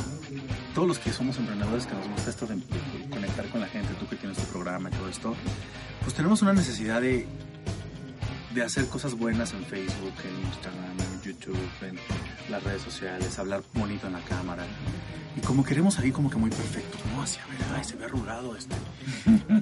todos 0.75 0.87
los 0.87 0.99
que 0.99 1.11
somos 1.13 1.37
emprendedores, 1.37 1.85
que 1.85 1.93
nos 1.93 2.07
gusta 2.07 2.29
esto 2.29 2.45
de, 2.47 2.55
de 2.55 3.09
conectar 3.09 3.47
con 3.49 3.61
la 3.61 3.67
gente, 3.67 3.89
tú 3.99 4.07
que 4.07 4.15
tienes 4.15 4.37
tu 4.37 4.43
programa 4.45 4.89
y 4.89 4.91
todo 4.93 5.07
esto, 5.09 5.35
pues 6.03 6.13
tenemos 6.15 6.41
una 6.41 6.53
necesidad 6.53 7.01
de, 7.01 7.25
de 8.59 8.65
hacer 8.65 8.87
cosas 8.87 9.13
buenas 9.15 9.53
en 9.53 9.63
Facebook, 9.65 10.13
en 10.23 10.45
Instagram, 10.47 10.91
en 10.99 11.21
YouTube, 11.21 11.57
en 11.81 11.97
las 12.51 12.63
redes 12.63 12.81
sociales, 12.81 13.39
hablar 13.39 13.61
bonito 13.73 14.07
en 14.07 14.13
la 14.13 14.19
cámara. 14.21 14.63
Y 15.37 15.41
como 15.41 15.63
queremos 15.63 15.93
salir 15.93 16.11
como 16.11 16.29
que 16.29 16.37
muy 16.37 16.49
perfectos, 16.49 16.99
¿no? 17.15 17.21
Así, 17.21 17.37
a 17.39 17.47
ver, 17.47 17.77
ay, 17.77 17.83
se 17.83 17.95
ve 17.95 18.05
arrugado 18.05 18.55
este. 18.55 18.75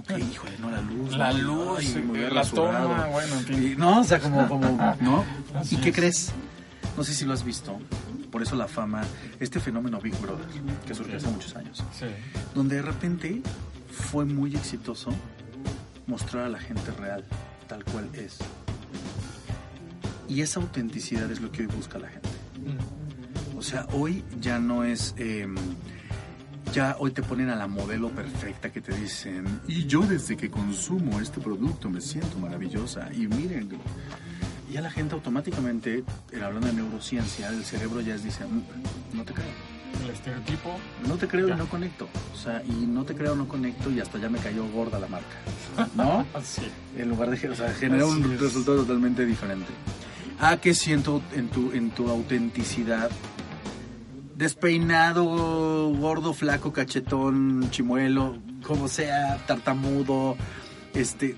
Qué 0.07 0.19
híjole, 0.19 0.57
no, 0.59 0.71
la 0.71 0.81
luz. 0.81 1.15
La 1.17 1.31
¿no? 1.33 1.37
luz, 1.39 1.79
Ay, 1.79 2.09
veo 2.11 2.29
la 2.29 2.41
rasurado. 2.41 2.87
toma, 2.89 3.05
bueno, 3.07 3.35
en 3.35 3.45
fin. 3.45 3.71
Y- 3.71 3.75
no, 3.75 3.99
o 3.99 4.03
sea, 4.03 4.19
como, 4.19 4.47
como, 4.47 4.95
¿no? 5.01 5.23
Así 5.55 5.75
¿Y 5.75 5.79
qué 5.79 5.89
es. 5.89 5.95
crees? 5.95 6.31
No 6.95 7.03
sé 7.03 7.13
si 7.13 7.25
lo 7.25 7.33
has 7.33 7.43
visto, 7.43 7.77
por 8.31 8.41
eso 8.41 8.55
la 8.55 8.67
fama, 8.67 9.03
este 9.39 9.59
fenómeno 9.59 9.99
Big 10.01 10.19
Brother, 10.19 10.47
que 10.87 10.95
surgió 10.95 11.17
hace 11.17 11.27
muchos 11.27 11.55
años, 11.55 11.83
Sí. 11.99 12.05
donde 12.55 12.77
de 12.77 12.81
repente 12.81 13.41
fue 13.91 14.25
muy 14.25 14.55
exitoso 14.55 15.11
mostrar 16.07 16.45
a 16.45 16.49
la 16.49 16.59
gente 16.59 16.89
real, 16.91 17.23
tal 17.67 17.83
cual 17.83 18.09
es. 18.13 18.37
Y 20.27 20.41
esa 20.41 20.59
autenticidad 20.59 21.31
es 21.31 21.39
lo 21.41 21.51
que 21.51 21.61
hoy 21.61 21.67
busca 21.67 21.97
la 21.99 22.09
gente. 22.09 22.29
O 23.57 23.61
sea, 23.61 23.87
hoy 23.93 24.23
ya 24.39 24.59
no 24.59 24.83
es... 24.83 25.13
eh, 25.17 25.47
ya 26.73 26.97
hoy 26.99 27.11
te 27.11 27.23
ponen 27.23 27.49
a 27.49 27.55
la 27.55 27.65
modelo 27.67 28.09
perfecta 28.09 28.69
que 28.71 28.81
te 28.81 28.93
dicen, 28.93 29.61
y 29.69 29.85
yo 29.87 30.01
desde 30.01 30.35
que 30.35 30.49
consumo 30.51 31.21
este 31.21 31.39
producto 31.39 31.89
me 31.89 32.01
siento 32.01 32.37
maravillosa, 32.39 33.07
y 33.13 33.25
miren, 33.25 33.69
ya 34.69 34.81
la 34.81 34.91
gente 34.91 35.15
automáticamente, 35.15 36.03
hablando 36.43 36.67
de 36.67 36.73
neurociencia, 36.73 37.47
el 37.47 37.63
cerebro 37.63 38.01
ya 38.01 38.17
dice, 38.17 38.43
"Mm, 38.45 39.15
no 39.17 39.23
te 39.23 39.33
creo, 39.33 39.45
El 40.03 40.09
estereotipo. 40.09 40.77
no 41.07 41.15
te 41.15 41.27
creo 41.29 41.47
Ya. 41.47 41.55
y 41.55 41.57
no 41.57 41.69
conecto, 41.69 42.09
o 42.33 42.37
sea, 42.37 42.61
y 42.65 42.85
no 42.85 43.05
te 43.05 43.15
creo, 43.15 43.33
no 43.33 43.47
conecto, 43.47 43.89
y 43.89 44.01
hasta 44.01 44.19
ya 44.19 44.27
me 44.29 44.37
cayó 44.37 44.67
gorda 44.67 44.99
la 44.99 45.07
marca, 45.07 45.37
¿no? 45.95 46.25
Así. 46.33 46.63
en 46.97 47.07
lugar 47.09 47.29
de, 47.29 47.49
o 47.49 47.55
sea, 47.55 47.73
genera 47.73 48.03
Así 48.05 48.13
un 48.21 48.33
es. 48.33 48.41
resultado 48.41 48.79
totalmente 48.81 49.25
diferente. 49.25 49.71
¿A 50.39 50.57
qué 50.57 50.73
siento 50.73 51.21
en 51.33 51.49
tu, 51.49 51.71
en 51.71 51.89
tu 51.91 52.09
autenticidad? 52.09 53.09
Despeinado, 54.35 55.25
gordo, 55.93 56.33
flaco, 56.33 56.71
cachetón, 56.71 57.69
chimuelo, 57.71 58.37
como 58.63 58.87
sea, 58.87 59.37
tartamudo, 59.47 60.37
este, 60.93 61.35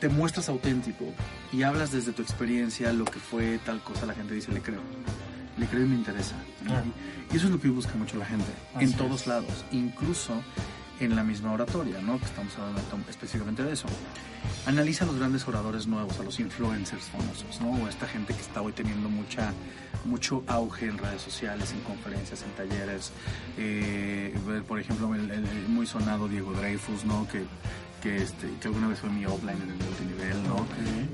te 0.00 0.10
muestras 0.10 0.50
auténtico 0.50 1.06
y 1.50 1.62
hablas 1.62 1.90
desde 1.90 2.12
tu 2.12 2.20
experiencia, 2.20 2.92
lo 2.92 3.06
que 3.06 3.18
fue 3.18 3.58
tal 3.64 3.82
cosa, 3.82 4.04
la 4.04 4.12
gente 4.14 4.34
dice, 4.34 4.52
le 4.52 4.60
creo, 4.60 4.80
le 5.56 5.66
creo 5.66 5.84
y 5.84 5.88
me 5.88 5.94
interesa. 5.96 6.34
Y 7.32 7.36
eso 7.36 7.46
es 7.46 7.52
lo 7.52 7.58
que 7.58 7.68
busca 7.68 7.94
mucho 7.94 8.18
la 8.18 8.26
gente, 8.26 8.50
Así 8.74 8.84
en 8.84 8.90
es. 8.90 8.96
todos 8.96 9.26
lados, 9.26 9.64
incluso 9.72 10.34
en 11.00 11.14
la 11.16 11.22
misma 11.22 11.52
oratoria, 11.52 12.00
¿no? 12.00 12.18
Que 12.18 12.24
estamos 12.26 12.56
hablando 12.58 12.80
específicamente 13.08 13.62
de 13.62 13.72
eso. 13.72 13.86
Analiza 14.66 15.04
a 15.04 15.06
los 15.06 15.16
grandes 15.16 15.46
oradores 15.46 15.86
nuevos, 15.86 16.18
a 16.18 16.22
los 16.22 16.38
influencers 16.40 17.04
famosos, 17.04 17.60
¿no? 17.60 17.70
O 17.84 17.88
esta 17.88 18.06
gente 18.06 18.34
que 18.34 18.40
está 18.40 18.60
hoy 18.62 18.72
teniendo 18.72 19.08
mucha, 19.08 19.52
mucho 20.04 20.42
auge 20.46 20.86
en 20.86 20.98
redes 20.98 21.22
sociales, 21.22 21.72
en 21.72 21.80
conferencias, 21.80 22.42
en 22.42 22.50
talleres. 22.52 23.12
Eh, 23.56 24.34
por 24.66 24.78
ejemplo, 24.80 25.14
el, 25.14 25.30
el- 25.30 25.46
el 25.46 25.68
muy 25.68 25.86
sonado 25.86 26.28
Diego 26.28 26.52
Dreyfus, 26.52 27.04
¿no? 27.04 27.26
Que, 27.28 27.44
que, 28.02 28.16
este, 28.22 28.48
que 28.60 28.68
alguna 28.68 28.86
vez 28.88 29.00
fue 29.00 29.10
mi 29.10 29.24
offline 29.26 29.56
en 29.60 29.70
el 29.70 29.76
multinivel, 29.76 30.42
¿no? 30.46 30.66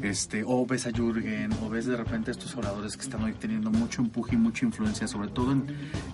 Este, 0.02 0.42
o 0.46 0.66
ves 0.66 0.86
a 0.86 0.90
Jürgen, 0.92 1.50
o 1.62 1.68
ves 1.70 1.86
de 1.86 1.96
repente 1.96 2.30
estos 2.30 2.54
oradores 2.56 2.96
que 2.96 3.02
están 3.04 3.22
hoy 3.22 3.32
teniendo 3.32 3.70
mucho 3.70 4.02
empuje 4.02 4.34
y 4.34 4.38
mucha 4.38 4.66
influencia, 4.66 5.08
sobre 5.08 5.28
todo 5.28 5.52
en, 5.52 5.64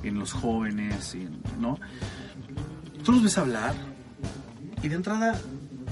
en 0.04 0.18
los 0.18 0.32
jóvenes, 0.32 1.16
¿no? 1.58 1.76
Tú 3.04 3.12
los 3.12 3.22
ves 3.22 3.38
hablar 3.38 3.74
y 4.82 4.88
de 4.88 4.94
entrada 4.94 5.38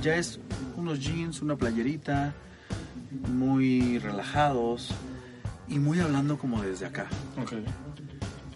ya 0.02 0.16
es 0.16 0.38
unos 0.76 1.00
jeans, 1.00 1.42
una 1.42 1.56
playerita, 1.56 2.34
muy 3.32 3.98
relajados 3.98 4.90
y 5.68 5.78
muy 5.78 6.00
hablando 6.00 6.38
como 6.38 6.62
desde 6.62 6.86
acá. 6.86 7.06
Ok. 7.40 7.52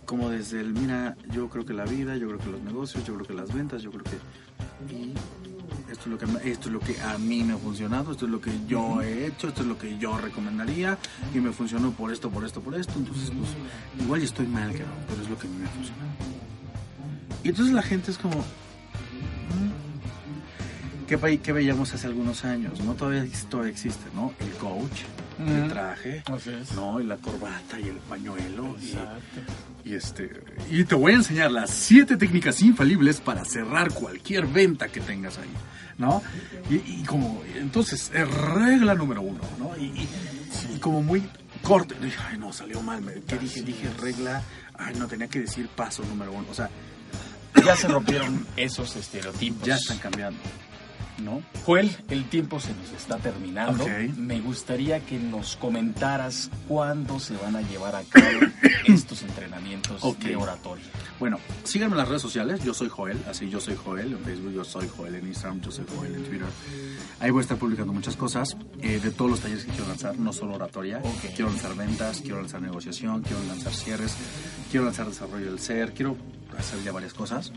Como 0.04 0.28
desde 0.28 0.60
el, 0.60 0.74
mira, 0.74 1.16
yo 1.30 1.48
creo 1.48 1.64
que 1.64 1.72
la 1.72 1.84
vida, 1.84 2.16
yo 2.16 2.28
creo 2.28 2.38
que 2.38 2.50
los 2.50 2.60
negocios, 2.60 3.04
yo 3.04 3.14
creo 3.14 3.26
que 3.26 3.34
las 3.34 3.52
ventas, 3.52 3.82
yo 3.82 3.90
creo 3.90 4.04
que... 4.04 4.94
Y 4.94 5.14
esto 5.90 6.04
es, 6.04 6.06
lo 6.06 6.18
que, 6.18 6.50
esto 6.50 6.68
es 6.68 6.72
lo 6.72 6.80
que 6.80 7.00
a 7.00 7.18
mí 7.18 7.44
me 7.44 7.54
ha 7.54 7.58
funcionado, 7.58 8.12
esto 8.12 8.26
es 8.26 8.30
lo 8.30 8.40
que 8.40 8.52
yo 8.66 9.00
he 9.02 9.26
hecho, 9.26 9.48
esto 9.48 9.62
es 9.62 9.68
lo 9.68 9.78
que 9.78 9.98
yo 9.98 10.16
recomendaría 10.18 10.98
y 11.34 11.38
me 11.38 11.52
funcionó 11.52 11.92
por 11.92 12.12
esto, 12.12 12.30
por 12.30 12.44
esto, 12.44 12.60
por 12.60 12.74
esto. 12.74 12.94
Entonces, 12.96 13.30
pues, 13.30 13.50
igual 14.04 14.22
estoy 14.22 14.46
mal, 14.46 14.72
pero 15.08 15.22
es 15.22 15.28
lo 15.28 15.38
que 15.38 15.46
a 15.46 15.50
mí 15.50 15.56
me 15.58 15.68
funciona. 15.68 16.41
Y 17.44 17.48
entonces 17.48 17.74
la 17.74 17.82
gente 17.82 18.10
es 18.10 18.18
como... 18.18 18.36
"Mm, 18.38 19.72
¿Qué, 21.06 21.40
qué 21.42 21.52
veíamos 21.52 21.92
hace 21.92 22.06
algunos 22.06 22.44
años? 22.44 22.80
¿no? 22.80 22.94
Todavía, 22.94 23.26
todavía 23.50 23.72
existe, 23.72 24.04
¿no? 24.14 24.32
El 24.40 24.50
coach, 24.52 25.02
el 25.46 25.60
Ujú. 25.60 25.68
traje, 25.68 26.22
Así 26.26 26.50
es. 26.50 26.72
¿no? 26.72 27.00
Y 27.00 27.04
la 27.04 27.16
corbata 27.16 27.78
y 27.78 27.88
el 27.88 27.96
pañuelo. 27.96 28.76
y- 28.80 28.86
Exacto. 28.90 29.40
y 29.84 29.94
este 29.94 30.30
y 30.70 30.84
te 30.84 30.94
voy 30.94 31.12
a 31.12 31.16
enseñar 31.16 31.50
las 31.50 31.70
siete 31.70 32.16
técnicas 32.16 32.62
infalibles 32.62 33.20
para 33.20 33.44
cerrar 33.44 33.90
cualquier 33.92 34.46
venta 34.46 34.88
que 34.88 35.00
tengas 35.00 35.38
ahí, 35.38 35.50
¿no? 35.98 36.22
Y, 36.70 36.76
y 36.76 37.02
como 37.04 37.42
entonces 37.56 38.10
es 38.14 38.32
regla 38.34 38.94
número 38.94 39.22
uno, 39.22 39.40
¿no? 39.58 39.76
Y, 39.76 39.86
y- 39.86 40.08
y 40.76 40.78
como 40.78 41.02
muy 41.02 41.22
corte, 41.62 41.96
dije, 42.00 42.16
ay 42.30 42.38
no 42.38 42.52
salió 42.52 42.80
mal, 42.80 43.02
¿qué 43.26 43.38
dije? 43.38 43.62
Dije 43.62 43.88
regla, 44.00 44.42
ay 44.78 44.94
no 44.98 45.06
tenía 45.08 45.26
que 45.26 45.40
decir 45.40 45.66
paso 45.68 46.04
número 46.04 46.32
uno, 46.32 46.46
o 46.50 46.54
sea 46.54 46.70
Ya 47.64 47.76
se 47.76 47.88
rompieron 47.88 48.46
esos 48.56 48.96
estereotipos. 48.96 49.66
ya 49.66 49.76
están 49.76 49.98
cambiando. 49.98 50.38
¿no? 51.22 51.40
Joel, 51.64 51.94
el 52.08 52.24
tiempo 52.28 52.58
se 52.58 52.74
nos 52.74 52.90
está 53.00 53.16
terminando. 53.18 53.84
Ok. 53.84 53.90
Me 54.16 54.40
gustaría 54.40 54.98
que 55.00 55.18
nos 55.20 55.54
comentaras 55.56 56.50
cuándo 56.66 57.20
se 57.20 57.36
van 57.36 57.54
a 57.54 57.62
llevar 57.62 57.94
a 57.94 58.02
cabo 58.02 58.40
estos 58.88 59.22
entrenamientos 59.22 60.02
Ok. 60.02 60.18
de 60.18 60.34
oratoria. 60.36 60.84
Bueno, 61.20 61.38
síganme 61.62 61.92
en 61.92 61.98
las 61.98 62.08
redes 62.08 62.22
sociales. 62.22 62.64
Yo 62.64 62.74
soy 62.74 62.88
Joel, 62.88 63.18
así 63.30 63.48
yo 63.48 63.60
soy 63.60 63.76
Joel. 63.76 64.12
En 64.14 64.18
Facebook 64.24 64.52
yo 64.52 64.64
soy 64.64 64.88
Joel. 64.96 65.14
En 65.14 65.26
Instagram 65.28 65.60
yo 65.60 65.70
soy 65.70 65.84
Joel. 65.94 66.14
En 66.16 66.24
Twitter. 66.24 66.48
Ahí 67.20 67.30
voy 67.30 67.40
a 67.40 67.42
estar 67.42 67.56
publicando 67.58 67.92
muchas 67.92 68.16
cosas 68.16 68.56
eh, 68.80 68.98
de 69.00 69.10
todos 69.12 69.30
los 69.30 69.40
talleres 69.40 69.64
que 69.64 69.70
quiero 69.70 69.86
lanzar, 69.88 70.18
no 70.18 70.32
solo 70.32 70.54
oratoria. 70.54 70.98
Ok. 71.04 71.34
Quiero 71.36 71.50
lanzar 71.50 71.76
ventas, 71.76 72.20
quiero 72.20 72.38
lanzar 72.40 72.62
negociación, 72.62 73.22
quiero 73.22 73.44
lanzar 73.44 73.72
cierres, 73.72 74.16
quiero 74.72 74.86
lanzar 74.86 75.06
desarrollo 75.06 75.46
del 75.46 75.60
ser, 75.60 75.92
quiero 75.94 76.16
hacer 76.58 76.82
ya 76.82 76.92
varias 76.92 77.14
cosas. 77.14 77.52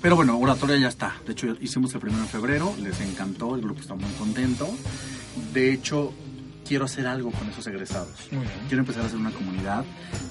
Pero 0.00 0.16
bueno, 0.16 0.38
oratoria 0.38 0.76
ya 0.76 0.88
está. 0.88 1.14
De 1.26 1.32
hecho, 1.32 1.56
hicimos 1.60 1.94
el 1.94 2.00
primero 2.00 2.22
en 2.22 2.28
febrero, 2.28 2.74
les 2.78 3.00
encantó, 3.00 3.54
el 3.54 3.62
grupo 3.62 3.80
está 3.80 3.94
muy 3.94 4.10
contento. 4.12 4.68
De 5.52 5.72
hecho, 5.72 6.12
quiero 6.66 6.84
hacer 6.86 7.06
algo 7.06 7.30
con 7.30 7.48
esos 7.48 7.66
egresados. 7.66 8.28
Muy 8.30 8.40
bien. 8.40 8.52
Quiero 8.68 8.80
empezar 8.80 9.02
a 9.02 9.06
hacer 9.06 9.18
una 9.18 9.30
comunidad, 9.30 9.84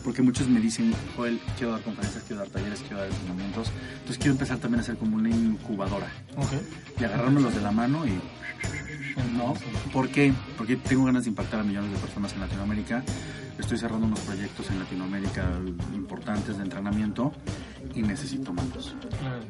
porque 0.04 0.22
muchos 0.22 0.48
me 0.48 0.60
dicen, 0.60 0.94
Joel, 1.16 1.40
quiero 1.58 1.74
dar 1.74 1.82
conferencias, 1.82 2.24
quiero 2.24 2.42
dar 2.42 2.50
talleres, 2.50 2.80
quiero 2.82 2.98
dar 2.98 3.08
entrenamientos. 3.08 3.72
Entonces 3.94 4.18
quiero 4.18 4.32
empezar 4.32 4.58
también 4.58 4.82
a 4.82 4.84
ser 4.84 4.98
como 4.98 5.16
una 5.16 5.30
incubadora 5.30 6.12
y 7.00 7.04
agarrármelos 7.04 7.54
de 7.54 7.62
la 7.62 7.72
mano 7.72 8.06
y... 8.06 8.20
¿No? 9.38 9.54
¿Por 9.92 10.10
qué? 10.10 10.34
Porque 10.58 10.76
tengo 10.76 11.06
ganas 11.06 11.24
de 11.24 11.30
impactar 11.30 11.60
a 11.60 11.64
millones 11.64 11.92
de 11.92 11.98
personas 11.98 12.34
en 12.34 12.40
Latinoamérica. 12.42 13.04
Estoy 13.60 13.78
cerrando 13.78 14.08
unos 14.08 14.20
proyectos 14.22 14.70
en 14.72 14.80
Latinoamérica 14.80 15.48
importantes 15.94 16.58
de 16.58 16.64
entrenamiento 16.64 17.32
y 17.94 18.02
necesito 18.02 18.52
manos. 18.52 18.96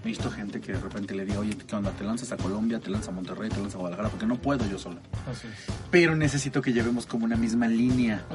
He 0.04 0.08
visto 0.08 0.30
gente 0.30 0.60
que 0.60 0.74
de 0.74 0.80
repente 0.80 1.16
le 1.16 1.24
digo, 1.26 1.40
oye, 1.40 1.56
¿qué 1.56 1.76
onda? 1.76 1.92
¿Te 1.92 2.04
lanzas 2.04 2.32
a 2.34 2.38
Colombia? 2.38 2.80
¿Te 2.80 2.90
lanzas 2.90 3.10
a 3.10 3.12
Monterrey? 3.12 3.50
¿Te 3.50 3.58
lanzas 3.58 3.76
a 3.76 3.78
Guadalajara? 3.78 4.10
Porque 4.10 4.26
no 4.26 4.36
puedo 4.36 4.70
yo 4.70 4.78
solo. 4.78 5.00
Así 5.30 5.48
es. 5.48 5.54
Pero 5.90 6.16
necesito 6.18 6.62
que 6.62 6.74
llevemos 6.74 7.06
como 7.06 7.24
una 7.26 7.38
misma 7.38 7.68
línea 7.68 8.26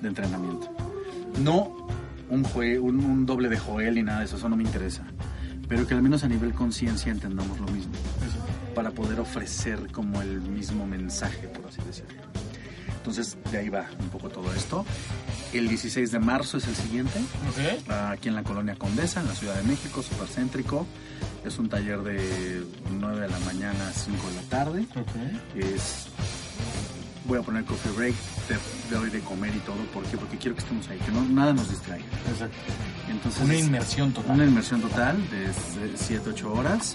de 0.00 0.08
entrenamiento. 0.08 0.70
No 1.42 1.88
un, 2.30 2.44
jue- 2.44 2.78
un, 2.80 3.04
un 3.04 3.26
doble 3.26 3.48
de 3.48 3.58
Joel 3.58 3.98
y 3.98 4.02
nada 4.04 4.20
de 4.20 4.26
eso, 4.26 4.36
eso 4.36 4.48
no 4.48 4.56
me 4.56 4.62
interesa. 4.62 5.02
Pero 5.68 5.84
que 5.88 5.94
al 5.94 6.02
menos 6.02 6.22
a 6.22 6.28
nivel 6.28 6.52
conciencia 6.54 7.10
entendamos 7.10 7.58
lo 7.58 7.66
mismo, 7.66 7.92
para 8.76 8.90
poder 8.90 9.18
ofrecer 9.18 9.90
como 9.90 10.20
el 10.20 10.38
mismo 10.42 10.86
mensaje, 10.86 11.48
por 11.48 11.66
así 11.66 11.80
decirlo. 11.86 12.22
Entonces, 12.98 13.38
de 13.50 13.56
ahí 13.58 13.68
va 13.70 13.86
un 13.98 14.08
poco 14.10 14.28
todo 14.28 14.52
esto. 14.52 14.84
El 15.54 15.66
16 15.68 16.12
de 16.12 16.18
marzo 16.18 16.58
es 16.58 16.66
el 16.68 16.74
siguiente, 16.76 17.18
Ok. 17.48 17.90
aquí 17.90 18.28
en 18.28 18.34
la 18.34 18.42
colonia 18.42 18.74
Condesa, 18.76 19.20
en 19.22 19.28
la 19.28 19.34
Ciudad 19.34 19.54
de 19.54 19.62
México, 19.62 20.02
súper 20.02 20.28
céntrico. 20.28 20.86
Es 21.44 21.58
un 21.58 21.68
taller 21.70 22.00
de 22.02 22.64
9 22.90 23.20
de 23.20 23.28
la 23.28 23.38
mañana 23.40 23.88
a 23.88 23.92
5 23.92 24.28
de 24.28 24.34
la 24.36 24.42
tarde 24.42 24.86
Ok. 24.94 25.64
es 25.64 26.06
voy 27.26 27.38
a 27.38 27.42
poner 27.42 27.64
coffee 27.64 27.90
break 27.92 28.14
te, 28.46 28.94
doy 28.94 29.10
de 29.10 29.18
comer 29.20 29.52
y 29.54 29.58
todo 29.60 29.78
¿por 29.92 30.04
qué? 30.04 30.16
porque 30.16 30.36
quiero 30.36 30.54
que 30.54 30.60
estemos 30.62 30.88
ahí 30.88 30.98
que 30.98 31.10
no, 31.10 31.24
nada 31.24 31.52
nos 31.52 31.68
distraiga 31.68 32.04
Exacto. 32.30 32.56
entonces 33.08 33.42
Una 33.42 33.56
inmersión 33.56 34.12
total. 34.12 34.30
una 34.36 34.44
inmersión 34.44 34.80
total 34.80 35.16
de 35.30 35.48
7-8 36.20 36.44
horas 36.44 36.94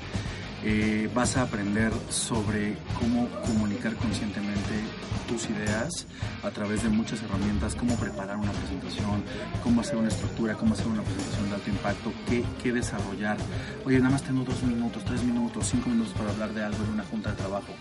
Eh, 0.64 1.10
vas 1.16 1.38
a 1.38 1.42
aprender 1.42 1.92
sobre 2.10 2.78
cómo 3.00 3.28
comunicar 3.48 3.96
conscientemente 3.96 4.80
tus 5.28 5.50
ideas 5.50 6.06
a 6.44 6.52
través 6.52 6.84
de 6.84 6.90
muchas 6.90 7.24
herramientas, 7.24 7.74
cómo 7.74 7.96
preparar 7.96 8.38
una 8.38 8.52
presentación, 8.52 9.24
cómo 9.64 9.82
hacer 9.82 9.96
una 9.96 10.10
estructura, 10.10 10.54
cómo 10.54 10.76
hacer 10.76 10.86
una 10.88 11.02
presentación 11.02 11.50
de 11.50 11.56
alto 11.56 11.70
impacto, 11.70 12.14
qué, 12.30 12.44
qué 12.62 12.72
desarrollar. 12.72 13.38
Oye, 13.86 13.98
nada 13.98 14.12
más 14.12 14.24
tengo 14.24 14.44
dos 14.44 14.62
minutos, 14.62 15.04
tres 15.04 15.24
minutos, 15.24 15.68
cinco 15.68 15.90
minutos 15.90 16.14
para 16.14 16.30
hablar 16.30 16.54
de 16.54 16.64
algo 16.64 16.84
en 16.84 16.92
una 16.92 17.04
junta 17.06 17.32
de 17.32 17.38
trabajo. 17.38 17.74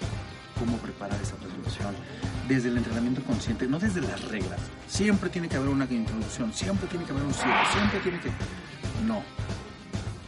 ¿Cómo 0.59 0.77
preparar 0.79 1.21
esa 1.21 1.37
presentación? 1.37 1.95
Desde 2.49 2.69
el 2.69 2.79
entrenamiento 2.79 3.23
consciente, 3.23 3.67
no 3.67 3.79
desde 3.79 4.01
las 4.01 4.23
reglas. 4.25 4.61
Siempre 4.89 5.29
tiene 5.29 5.49
que 5.49 5.57
haber 5.57 5.69
una 5.69 5.85
introducción, 5.85 6.53
siempre 6.55 6.89
tiene 6.89 7.05
que 7.05 7.13
haber 7.13 7.25
un 7.25 7.35
cierre, 7.35 7.65
siempre 7.73 8.01
tiene 8.01 8.21
que... 8.21 8.31
No, 9.07 9.23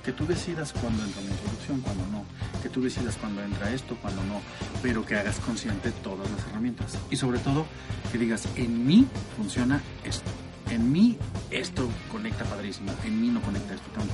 que 0.04 0.12
tú 0.12 0.26
decidas 0.26 0.72
cuándo 0.72 1.04
entra 1.04 1.20
una 1.22 1.30
introducción, 1.30 1.80
cuándo 1.80 2.04
no, 2.10 2.24
que 2.62 2.68
tú 2.68 2.82
decidas 2.82 3.16
cuándo 3.16 3.42
entra 3.42 3.70
esto, 3.70 3.96
cuándo 4.02 4.22
no, 4.24 4.40
pero 4.82 5.04
que 5.06 5.14
hagas 5.16 5.38
consciente 5.40 5.90
todas 6.02 6.28
las 6.30 6.40
herramientas. 6.48 6.98
Y 7.10 7.16
sobre 7.16 7.38
todo, 7.38 7.66
que 8.10 8.18
digas, 8.18 8.46
en 8.56 8.84
mí 8.86 9.06
funciona 9.36 9.80
esto, 10.04 10.30
en 10.70 10.90
mí 10.92 11.18
esto 11.50 11.88
conecta 12.10 12.44
padrísimo, 12.44 12.92
en 13.04 13.20
mí 13.20 13.28
no 13.28 13.40
conecta 13.42 13.74
esto 13.74 13.88
tanto. 13.90 14.12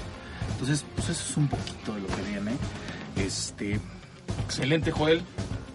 Entonces, 0.52 0.84
pues 0.94 1.08
eso 1.08 1.24
es 1.30 1.36
un 1.36 1.48
poquito 1.48 1.94
de 1.94 2.00
lo 2.02 2.06
que 2.08 2.22
viene. 2.22 2.52
Este, 3.16 3.80
Excelente, 4.44 4.90
Joel. 4.90 5.22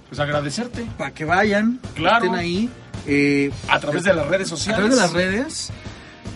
Pues 0.09 0.19
agradecerte 0.19 0.85
para 0.97 1.11
que 1.13 1.25
vayan, 1.25 1.79
Claro. 1.95 2.25
estén 2.25 2.35
ahí. 2.39 2.69
eh, 3.07 3.51
a 3.67 3.79
través 3.79 4.03
de 4.03 4.13
las 4.13 4.27
redes 4.27 4.47
a 4.47 4.49
sociales. 4.51 4.77
través 4.77 4.95
de 4.95 5.01
las 5.01 5.11
redes 5.13 5.69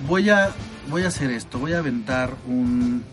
voy 0.08 0.30
a 0.32 0.50
voy 0.90 1.04
a 1.04 1.08
hacer 1.10 1.30
esto 1.32 1.60
voy 1.60 1.74
a 1.74 1.80
aventar 1.80 2.34
un 2.48 3.04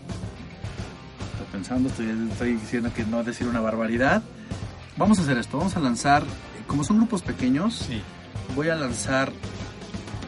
pensando 1.55 1.87
estoy, 1.89 2.09
estoy 2.31 2.53
diciendo 2.53 2.91
que 2.93 3.05
no 3.05 3.23
decir 3.23 3.47
una 3.47 3.61
barbaridad 3.61 4.21
vamos 4.97 5.19
a 5.19 5.21
hacer 5.21 5.37
esto 5.37 5.57
vamos 5.57 5.75
a 5.77 5.79
lanzar 5.79 6.23
como 6.67 6.83
son 6.83 6.97
grupos 6.97 7.21
pequeños 7.21 7.75
Sí. 7.87 8.01
voy 8.55 8.67
a 8.69 8.75
lanzar 8.75 9.31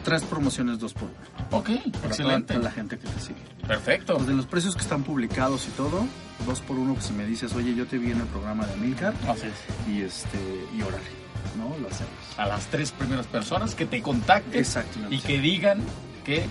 tres 0.04 0.22
promociones 0.24 0.78
dos 0.78 0.94
por 0.94 1.04
uno 1.04 1.28
Ok, 1.50 1.68
para 1.92 2.08
excelente. 2.08 2.54
toda 2.54 2.64
la 2.64 2.70
gente 2.70 2.98
que 2.98 3.06
te 3.08 3.20
sigue 3.20 3.38
Perfecto. 3.66 4.14
Pues 4.16 4.26
de 4.26 4.34
los 4.34 4.46
precios 4.46 4.74
que 4.74 4.80
están 4.82 5.02
publicados 5.02 5.66
y 5.66 5.70
todo 5.72 6.06
dos 6.46 6.60
por 6.60 6.78
uno 6.78 6.94
pues 6.94 7.06
si 7.06 7.12
me 7.12 7.26
dices 7.26 7.54
oye 7.54 7.74
yo 7.74 7.86
te 7.86 7.98
vi 7.98 8.10
en 8.10 8.20
el 8.20 8.26
programa 8.26 8.66
de 8.66 8.76
Milcar 8.76 9.12
Así 9.28 9.46
es. 9.46 9.88
y 9.88 10.00
este 10.02 10.38
y 10.76 10.80
órale 10.82 11.10
no 11.58 11.64
lo 11.78 11.88
hacemos 11.88 12.12
A 12.38 12.46
las 12.46 12.66
tres 12.66 12.92
primeras 12.92 13.26
personas 13.26 13.74
que 13.74 13.84
te 13.84 14.00
contacten 14.00 14.58
exactamente 14.60 15.14
y 15.16 15.18
que 15.20 15.38
digan 15.40 15.78
que 16.24 16.46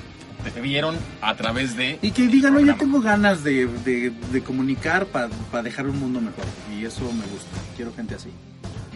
te 0.53 0.61
vieron 0.61 0.95
a 1.21 1.35
través 1.35 1.75
de... 1.75 1.99
Y 2.01 2.11
que 2.11 2.27
digan, 2.27 2.55
oye, 2.55 2.65
programa". 2.65 2.79
tengo 2.79 3.01
ganas 3.01 3.43
de, 3.43 3.67
de- 3.67 4.11
de 4.31 4.41
comunicar 4.43 5.05
para 5.07 5.29
dejar 5.63 5.87
un 5.87 5.99
mundo 5.99 6.21
mejor. 6.21 6.45
Y 6.77 6.85
eso 6.85 7.01
me 7.01 7.25
gusta. 7.25 7.49
Quiero 7.75 7.93
gente 7.93 8.15
así. 8.15 8.29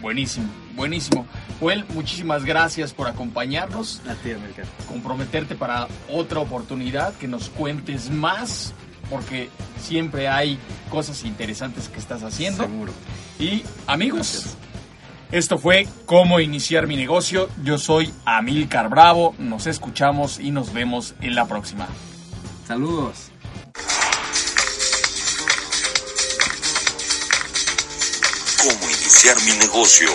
Buenísimo, 0.00 0.48
buenísimo. 0.74 1.26
Joel, 1.60 1.84
muchísimas 1.94 2.44
gracias 2.44 2.92
por 2.92 3.06
acompañarnos. 3.06 4.00
A 4.08 4.14
ti, 4.14 4.32
América. 4.32 4.62
comprometerte 4.88 5.54
para 5.54 5.86
otra 6.10 6.40
oportunidad, 6.40 7.14
que 7.14 7.28
nos 7.28 7.50
cuentes 7.50 8.10
más, 8.10 8.72
porque 9.08 9.48
siempre 9.80 10.26
hay 10.28 10.58
cosas 10.90 11.24
interesantes 11.24 11.88
que 11.88 12.00
estás 12.00 12.24
haciendo. 12.24 12.64
Seguro. 12.64 12.92
Y 13.38 13.62
amigos, 13.86 14.18
Gracias. 14.32 14.56
Esto 15.32 15.58
fue 15.58 15.88
Cómo 16.06 16.40
iniciar 16.40 16.86
mi 16.86 16.96
negocio. 16.96 17.48
Yo 17.64 17.78
soy 17.78 18.12
Amilcar 18.24 18.88
Bravo, 18.88 19.34
nos 19.38 19.66
escuchamos 19.66 20.38
y 20.38 20.50
nos 20.50 20.72
vemos 20.72 21.14
en 21.20 21.34
la 21.34 21.46
próxima. 21.46 21.88
Saludos. 22.68 23.30
Cómo 28.62 28.84
iniciar 28.84 29.36
mi 29.42 29.52
negocio 29.58 30.10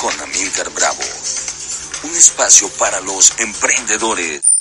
con 0.00 0.12
Amilcar 0.20 0.70
Bravo. 0.74 1.02
Un 2.04 2.10
espacio 2.10 2.68
para 2.78 3.00
los 3.00 3.40
emprendedores. 3.40 4.53